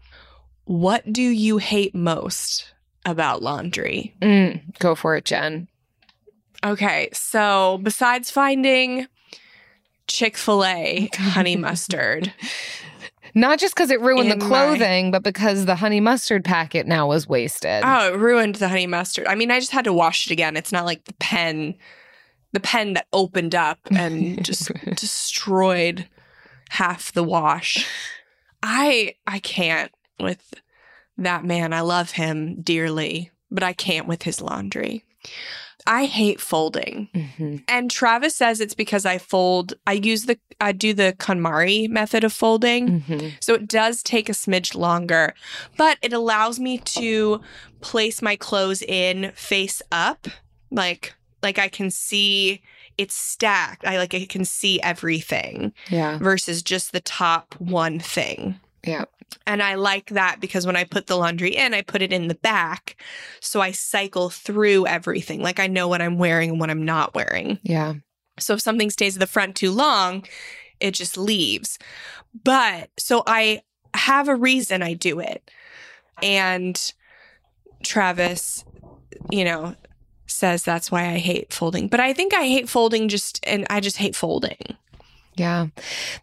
[0.65, 2.73] what do you hate most
[3.05, 4.15] about laundry?
[4.21, 5.67] Mm, go for it, Jen.
[6.63, 9.07] Okay, so besides finding
[10.07, 12.33] Chick fil A honey mustard,
[13.35, 16.85] Not just because it ruined In the my- clothing, but because the honey mustard packet
[16.87, 17.83] now was wasted.
[17.85, 19.27] oh, it ruined the honey mustard.
[19.27, 20.57] I mean, I just had to wash it again.
[20.57, 21.75] It's not like the pen,
[22.53, 26.07] the pen that opened up and just destroyed
[26.69, 27.85] half the wash.
[28.63, 30.53] I I can't with
[31.17, 31.73] that man.
[31.73, 35.03] I love him dearly, but I can't with his laundry.
[35.87, 37.07] I hate folding.
[37.15, 37.63] Mhm.
[37.67, 42.23] And Travis says it's because I fold, I use the, I do the KonMari method
[42.23, 43.01] of folding.
[43.01, 43.33] Mhm.
[43.39, 45.33] So it does take a smidge longer,
[45.77, 47.41] but it allows me to
[47.81, 50.27] place my clothes in face up.
[50.69, 52.61] Like, like I can see
[52.99, 53.85] it's stacked.
[53.87, 56.17] I like, I can see everything Yeah.
[56.17, 58.59] versus just the top one thing.
[58.85, 59.05] Yeah.
[59.47, 62.27] And I like that because when I put the laundry in, I put it in
[62.27, 63.01] the back.
[63.39, 65.41] So I cycle through everything.
[65.41, 67.59] Like I know what I'm wearing and what I'm not wearing.
[67.63, 67.93] Yeah.
[68.39, 70.25] So if something stays at the front too long,
[70.79, 71.77] it just leaves.
[72.43, 73.61] But so I
[73.93, 75.49] have a reason I do it.
[76.23, 76.93] And
[77.83, 78.65] Travis,
[79.31, 79.75] you know,
[80.31, 81.87] says that's why I hate folding.
[81.87, 84.57] But I think I hate folding just, and I just hate folding.
[85.35, 85.67] Yeah.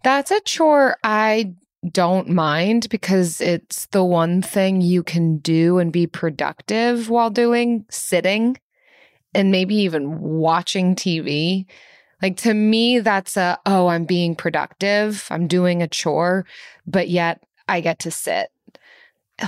[0.02, 1.54] That's a chore I
[1.92, 7.84] don't mind because it's the one thing you can do and be productive while doing
[7.90, 8.58] sitting
[9.34, 11.66] and maybe even watching TV.
[12.22, 15.26] Like to me, that's a, oh, I'm being productive.
[15.30, 16.46] I'm doing a chore,
[16.86, 18.50] but yet I get to sit.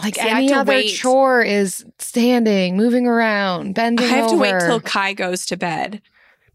[0.03, 0.89] Like See, any other wait.
[0.91, 4.05] chore is standing, moving around, bending.
[4.07, 4.67] I have to wait over.
[4.67, 6.03] till Kai goes to bed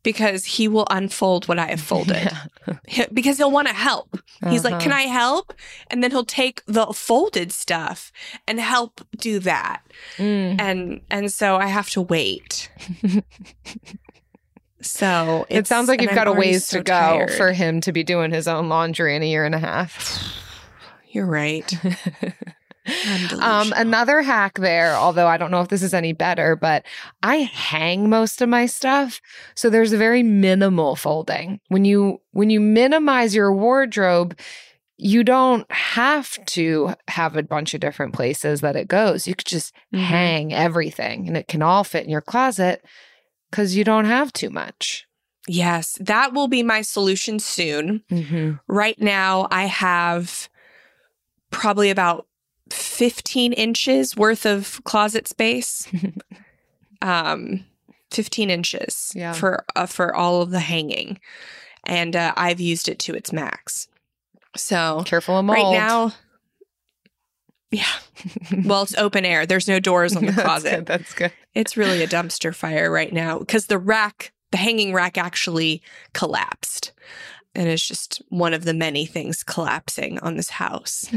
[0.03, 2.31] because he will unfold what I have folded.
[2.88, 4.17] He- because he'll want to help.
[4.47, 4.84] He's like, Uh-huh.
[4.84, 5.53] "Can I help?"
[5.89, 8.11] And then he'll take the folded stuff
[8.47, 9.81] and help do that.
[10.17, 10.61] Mm.
[10.61, 12.69] And and so I have to wait.
[14.81, 17.31] so It sounds like you've I'm got a ways so to go tired.
[17.31, 20.21] for him to be doing his own laundry in a year and a half.
[21.11, 21.71] You're right.
[23.39, 26.86] Um, another hack there, although I don't know if this is any better, but
[27.21, 29.21] I hang most of my stuff,
[29.55, 31.59] so there's a very minimal folding.
[31.69, 34.38] When you when you minimize your wardrobe,
[34.97, 39.27] you don't have to have a bunch of different places that it goes.
[39.27, 39.99] You could just Mhm.
[39.99, 42.84] hang everything, and it can all fit in your closet
[43.49, 45.05] because you don't have too much.
[45.47, 48.03] Yes, that will be my solution soon.
[48.09, 48.53] Mm-hmm.
[48.67, 50.47] Right now, I have
[51.51, 52.27] probably about
[52.70, 55.88] 15 inches worth of closet space.
[57.01, 57.66] um,
[58.11, 59.34] 15 inches Yeah.
[59.34, 61.20] for uh, for all of the hanging,
[61.86, 63.88] and uh, I've used it to its max.
[64.55, 65.57] So Careful of mold.
[65.57, 66.14] right now,
[67.72, 67.86] yeah.
[68.66, 69.45] Well, it's open air.
[69.47, 70.70] There's no doors on the That's closet.
[70.76, 71.34] good, That's good.
[71.55, 75.82] It's really a dumpster fire right now because the rack, the hanging rack actually
[76.14, 76.91] collapsed.
[77.55, 81.09] And it's just one of the many things collapsing on this house.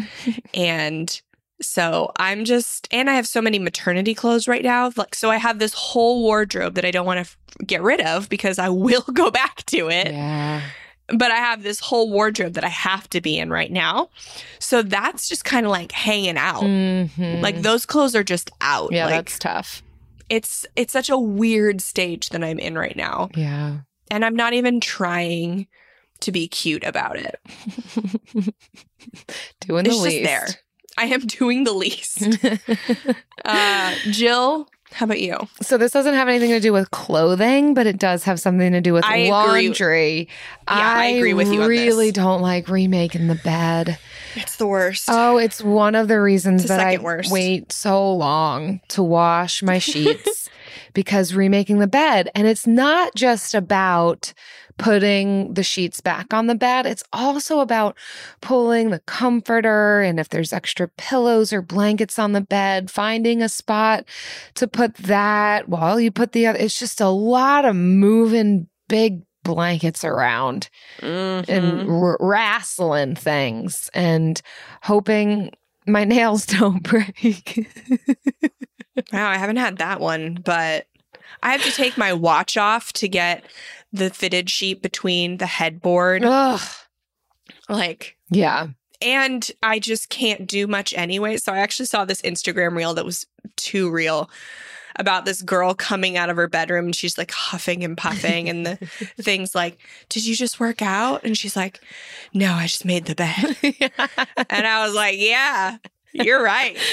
[0.55, 1.21] and
[1.61, 4.91] so I'm just, and I have so many maternity clothes right now.
[4.97, 7.37] Like, so I have this whole wardrobe that I don't want to f-
[7.67, 10.61] get rid of because I will go back to it Yeah.
[11.09, 14.11] but I have this whole wardrobe that I have to be in right now.
[14.59, 16.63] So that's just kind of like hanging out.
[16.63, 17.41] Mhm.
[17.41, 18.93] Like those clothes are just out.
[18.93, 19.83] yeah, like that's tough.
[20.29, 23.31] it's it's such a weird stage that I'm in right now.
[23.37, 23.79] Yeah.
[24.11, 25.69] And I'm not even trying
[26.21, 27.41] to be cute about it.
[29.61, 30.25] Doing the it's just least.
[30.25, 30.47] there.
[30.97, 32.23] I am doing the least.
[33.45, 35.37] uh Jill, how about you?
[35.61, 38.81] so this doesn't have anything to do with clothing, but it does have something to
[38.81, 39.31] do with I agree.
[39.31, 40.29] laundry.
[40.69, 43.99] I agree with you really don't like remaking the bed.
[44.35, 45.07] It's the worst.
[45.11, 47.31] Oh, it's one of the reasons the that I worst.
[47.33, 50.51] wait so long to wash my sheets
[50.95, 52.31] because remaking the bed.
[52.35, 54.33] And it's not just about
[54.79, 57.97] putting the sheets back on the bed, it's also about
[58.41, 63.49] pulling the comforter and if there's extra pillows or blankets on the bed, finding a
[63.49, 64.05] spot
[64.55, 66.59] to put that while you put the other.
[66.59, 70.69] It's just a lot of moving big blankets around
[71.01, 71.49] Mhm.
[71.49, 74.43] and r- wrestling things and
[74.83, 75.53] hoping
[75.87, 77.67] my nails don't break.
[79.13, 80.87] Wow, I haven't had that one, but
[81.43, 83.45] I have to take my watch off to get
[83.93, 86.25] the fitted sheet between the headboard.
[86.25, 86.61] Ugh.
[87.69, 88.69] Like, Yeah.
[89.01, 91.37] and I just can't do much anyway.
[91.37, 94.31] So I actually saw this Instagram reel that was too real
[94.99, 98.65] about this girl coming out of her bedroom and she's like huffing and puffing and
[98.65, 98.77] the
[99.21, 101.81] things like, "Did you just work out?" And she's like,
[102.33, 103.57] "No, I just made the bed."
[104.49, 105.77] and I was like, "Yeah,
[106.25, 106.77] you're right."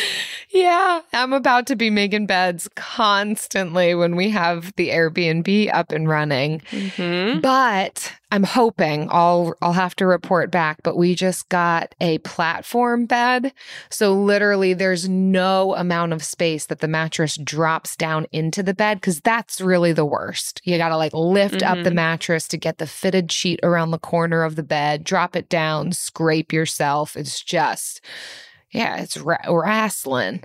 [0.56, 6.08] Yeah, I'm about to be making beds constantly when we have the Airbnb up and
[6.08, 6.60] running.
[6.70, 7.42] Mhm.
[7.42, 13.08] But I'm hoping I'll I'll have to report back, but we just got a platform
[13.08, 13.52] bed.
[13.90, 19.02] So literally there's no amount of space that the mattress drops down into the bed
[19.02, 20.62] cuz that's really the worst.
[20.66, 21.96] You got to like lift up the Mhm.
[21.96, 25.94] mattress to get the fitted sheet around the corner of the bed, drop it down,
[25.94, 27.16] scrape yourself.
[27.18, 28.02] It's just
[28.74, 30.44] yeah, it's ra- wrestling.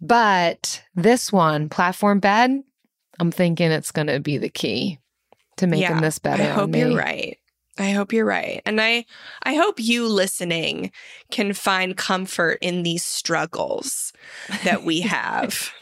[0.00, 2.62] But this one, platform bed,
[3.20, 4.98] I'm thinking it's going to be the key
[5.58, 6.42] to making Yeah, this better.
[6.42, 7.38] I hope you're right.
[7.78, 8.60] I hope you're right.
[8.66, 9.06] And I
[9.42, 10.92] I hope you listening
[11.30, 14.12] can find comfort in these struggles
[14.64, 15.72] that we have.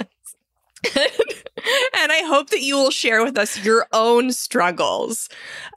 [0.97, 5.29] and I hope that you will share with us your own struggles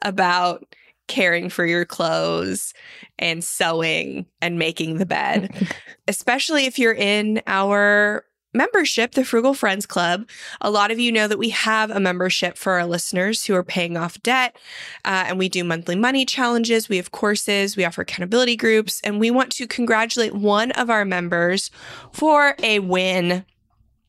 [0.02, 0.74] about
[1.06, 2.72] caring for your clothes
[3.18, 5.50] and sewing and making the bed,
[6.08, 8.24] especially if you're in our
[8.54, 10.28] membership, the Frugal Friends Club.
[10.60, 13.64] A lot of you know that we have a membership for our listeners who are
[13.64, 14.56] paying off debt,
[15.04, 16.88] uh, and we do monthly money challenges.
[16.88, 21.04] We have courses, we offer accountability groups, and we want to congratulate one of our
[21.04, 21.70] members
[22.12, 23.44] for a win.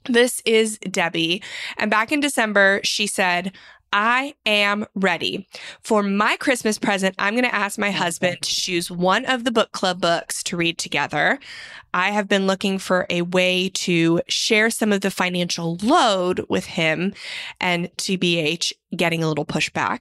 [0.08, 1.42] This is Debbie.
[1.78, 3.52] And back in December, she said,
[3.96, 5.48] I am ready.
[5.82, 9.54] For my Christmas present, I'm going to ask my husband to choose one of the
[9.54, 11.40] book club books to read together.
[11.94, 16.66] I have been looking for a way to share some of the financial load with
[16.66, 17.14] him
[17.62, 20.00] and TBH getting a little pushback.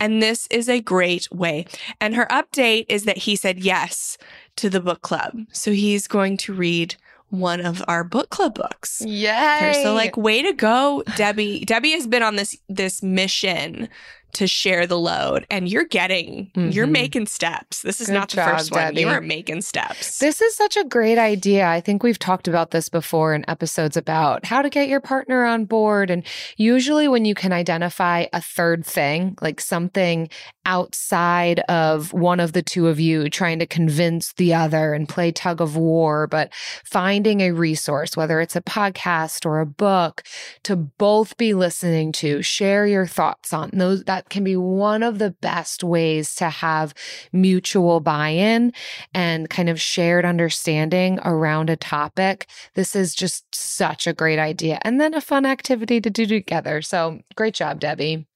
[0.00, 1.66] And this is a great way.
[2.00, 4.18] And her update is that he said yes
[4.56, 5.38] to the book club.
[5.52, 6.96] So he's going to read
[7.30, 9.02] one of our book club books.
[9.04, 9.72] Yeah.
[9.82, 11.64] So like way to go, Debbie.
[11.64, 13.88] Debbie has been on this this mission
[14.34, 16.90] to share the load and you're getting you're Mhm.
[16.92, 17.82] making steps.
[17.82, 18.96] This is Good not the job, first one.
[18.96, 20.18] You are making steps.
[20.18, 21.66] This is such a great idea.
[21.66, 25.44] I think we've talked about this before in episodes about how to get your partner
[25.44, 26.10] on board.
[26.10, 26.24] And
[26.56, 30.28] usually, when you can identify a third thing, like something
[30.64, 35.32] outside of one of the two of you trying to convince the other and play
[35.32, 36.52] tug of war, but
[36.84, 40.22] finding a resource, whether it's a podcast or a book,
[40.62, 45.18] to both be listening to, share your thoughts on those, that can be one of
[45.18, 46.94] the best ways to have
[47.32, 48.72] mutual buy in
[49.14, 52.46] and kind of shared understanding around a topic.
[52.74, 54.78] This is just such a great idea.
[54.82, 56.82] And then a fun activity to do together.
[56.82, 58.26] So great job, Debbie.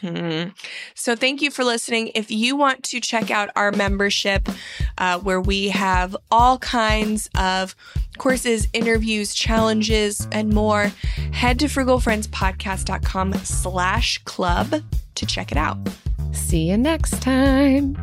[0.00, 0.42] Hmm
[0.94, 2.10] So, thank you for listening.
[2.14, 4.48] If you want to check out our membership,
[4.98, 7.74] uh, where we have all kinds of
[8.18, 10.92] courses, interviews, challenges, and more,
[11.32, 14.82] head to frugalfriendspodcast.com slash club
[15.14, 15.78] to check it out.
[16.32, 17.94] See you next time.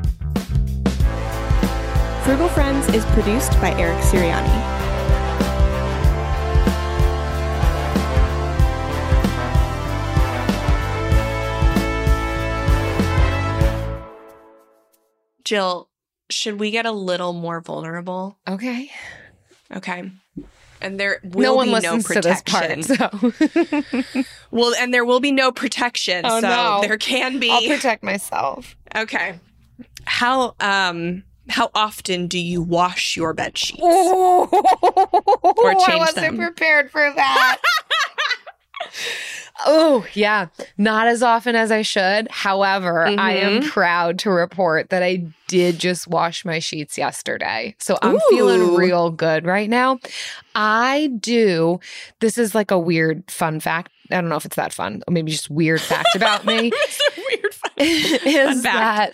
[2.23, 4.86] Frugal Friends is produced by Eric Siriani.
[15.47, 15.89] Jill,
[16.29, 18.37] should we get a little more vulnerable?
[18.47, 18.91] Okay.
[19.73, 20.11] Okay.
[20.81, 22.97] And there will no one be no listens to this protection.
[22.97, 23.33] part.
[24.15, 26.21] So Well, and there will be no protection.
[26.25, 26.81] Oh, so no.
[26.81, 27.49] there can be.
[27.49, 28.75] I'll protect myself.
[28.93, 29.39] okay.
[30.05, 33.79] How um how often do you wash your bed sheets?
[33.83, 34.49] Oh,
[35.57, 36.37] Or I change wasn't them.
[36.37, 37.57] prepared for that.
[39.65, 40.47] oh, yeah.
[40.77, 42.27] Not as often as I should.
[42.29, 43.69] However, I am Mhm.
[43.69, 47.75] proud to report that I did just wash my sheets yesterday.
[47.79, 49.99] So I'm feeling real good right now.
[50.55, 51.79] I do.
[52.19, 53.91] This is like a weird fun fact.
[54.11, 55.03] I don't know if it's that fun.
[55.09, 56.71] Maybe just weird fact about me.
[56.73, 59.13] it's a weird fun, is fact.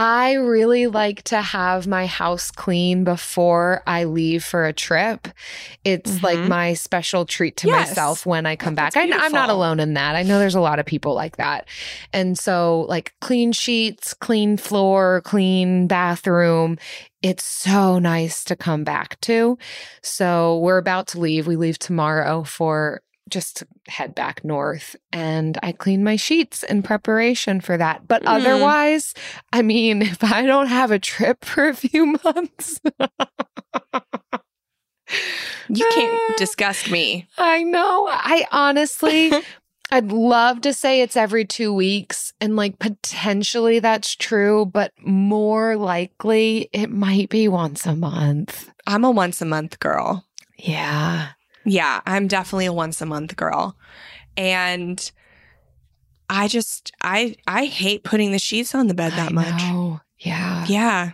[0.00, 5.26] I really like to have my house clean before I leave for a trip.
[5.84, 6.46] It's like Mhm.
[6.48, 7.88] my special treat to Yes.
[7.88, 8.96] myself when I come back.
[8.96, 10.14] I, I'm not alone in that.
[10.14, 11.66] I know there's a lot of people like that.
[12.12, 16.78] And so, like, clean sheets, clean floor, clean bathroom.
[17.20, 19.58] It's so nice to come back to.
[20.00, 21.48] So, we're about to leave.
[21.48, 27.60] We leave tomorrow for just head back north and I clean my sheets in preparation
[27.60, 28.06] for that.
[28.08, 28.28] But Mm.
[28.36, 29.14] otherwise,
[29.52, 32.80] I mean, if I don't have a trip for a few months,
[35.68, 37.26] You can't disgust me.
[37.38, 38.08] I know.
[38.10, 39.32] I honestly,
[39.90, 45.76] I'd love to say it's every two weeks, and like potentially that's true, but more
[45.76, 48.70] likely it might be once a month.
[48.86, 50.24] I'm a once a month girl.
[50.58, 51.28] Yeah.
[51.64, 53.76] Yeah, I'm definitely a once a month girl.
[54.36, 55.10] And
[56.30, 59.60] I just I I hate putting the sheets on the bed that much.
[60.18, 60.64] Yeah.
[60.68, 61.10] Yeah.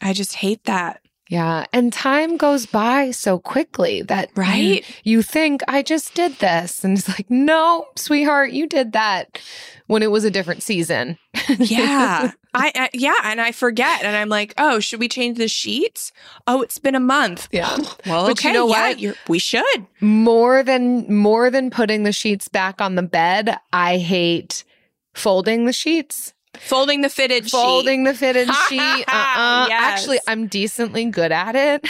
[0.00, 1.01] I just hate that.
[1.32, 1.64] Yeah.
[1.72, 4.84] And time goes by so quickly that Right?
[5.02, 6.84] you, think, I just did this.
[6.84, 9.40] And it's like, no, sweetheart, you did that
[9.86, 11.16] when it was a different season.
[11.58, 12.32] Yeah.
[12.54, 16.12] I, I yeah, and I forget and I'm like, "Oh, should we change the sheets?"
[16.46, 17.78] "Oh, it's been a month." Yeah.
[18.06, 19.00] Well, But you okay, know yeah, what?
[19.00, 19.86] you're- we should.
[20.02, 24.64] more than more than putting the sheets back on the bed, I hate
[25.14, 26.34] folding the sheets.
[26.58, 27.50] Folding the fitted sheet.
[27.50, 28.80] Folding the fitted sheet.
[28.80, 29.66] Uh-uh.
[29.68, 30.00] Yes.
[30.00, 31.82] Actually, I'm decently good at it.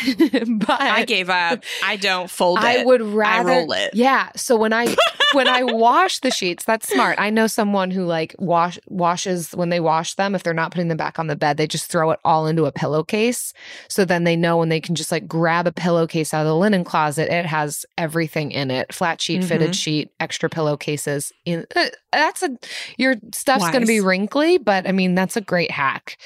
[0.66, 1.64] but I gave up.
[1.84, 2.64] I don't fold it.
[2.64, 3.92] I would rather roll it.
[3.94, 4.30] Yeah.
[4.36, 4.94] So when I
[5.32, 7.18] when I wash the sheets, that's smart.
[7.18, 10.88] I know someone who like wash washes when they wash them, if they're not putting
[10.88, 13.52] them back on the bed, they just throw it all into a pillowcase.
[13.88, 16.56] So then they know when they can just like grab a pillowcase out of the
[16.56, 18.94] linen closet, it has everything in it.
[18.94, 19.74] Flat sheet, fitted Mhm.
[19.74, 21.32] sheet, extra pillowcases.
[21.44, 22.56] In uh, that's a
[22.96, 26.18] your stuff's gonna be wrinkly, but I mean that's a great hack.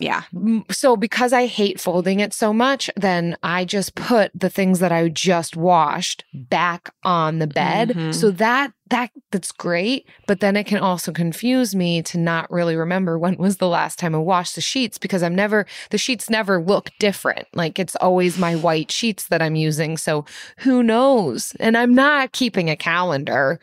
[0.00, 0.22] Yeah.
[0.70, 4.92] So because I hate folding it so much, then I just put the things that
[4.92, 7.90] I just washed back on the bed.
[7.90, 8.14] Mhm.
[8.14, 12.76] So that that that's great, but then it can also confuse me to not really
[12.76, 16.30] remember when was the last time I washed the sheets because I'm never the sheets
[16.30, 17.48] never look different.
[17.52, 19.96] Like it's always my white sheets that I'm using.
[19.96, 20.24] So
[20.58, 21.54] who knows?
[21.58, 23.58] And I'm not keeping a calendar.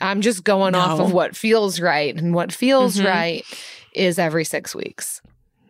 [0.00, 3.06] I'm just going off of what feels right and what feels Mhm.
[3.06, 3.44] right
[3.94, 5.20] is every 6 weeks.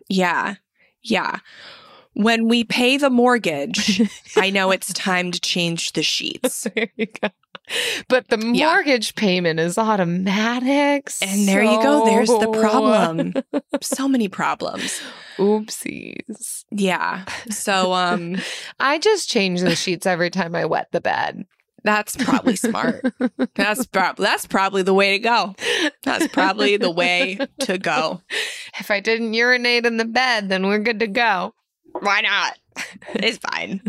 [0.07, 0.55] Yeah.
[1.01, 1.39] Yeah.
[2.13, 4.01] When we pay the mortgage,
[4.35, 6.67] I know it's time to change the sheets.
[6.75, 7.29] There you go.
[8.07, 8.71] But the Yeah.
[8.73, 11.11] mortgage payment is automatic.
[11.21, 12.03] And there you go.
[12.05, 13.33] There's the problem.
[13.81, 14.99] so many problems.
[15.37, 16.65] Oopsies.
[16.71, 17.25] Yeah.
[17.49, 18.37] So um
[18.79, 21.45] I just change the sheets every time I wet the bed.
[21.83, 23.05] That's probably smart.
[23.55, 25.55] That's prob- that's probably the way to go.
[26.03, 28.21] That's probably the way to go.
[28.79, 31.53] If I didn't urinate in the bed, then we're good to go.
[31.91, 32.57] Why not?
[33.15, 33.81] It's fine.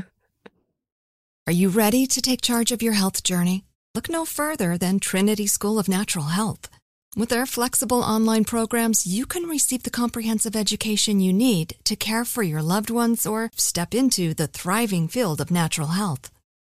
[1.47, 3.65] Are you ready to take charge of your health journey?
[3.95, 6.69] Look no further than Trinity School of Natural Health.
[7.17, 12.25] With their flexible online programs, you can receive the comprehensive education you need to care
[12.25, 16.31] for your loved ones or step into the thriving field of natural health.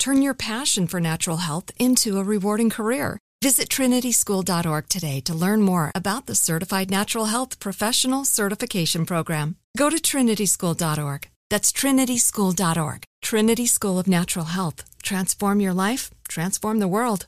[0.00, 3.18] Turn your passion for natural health into a rewarding career.
[3.42, 9.56] Visit trinityschool.org today to learn more about the Certified Natural Health Professional Certification Program.
[9.76, 11.28] Go to trinityschool.org.
[11.50, 13.04] That's trinityschool.org.
[13.20, 14.84] Trinity School of Natural Health.
[15.02, 17.26] Transform your life, transform the world.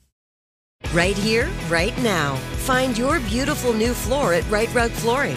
[0.95, 2.37] Right here, right now.
[2.65, 5.37] Find your beautiful new floor at Rite Rug Flooring.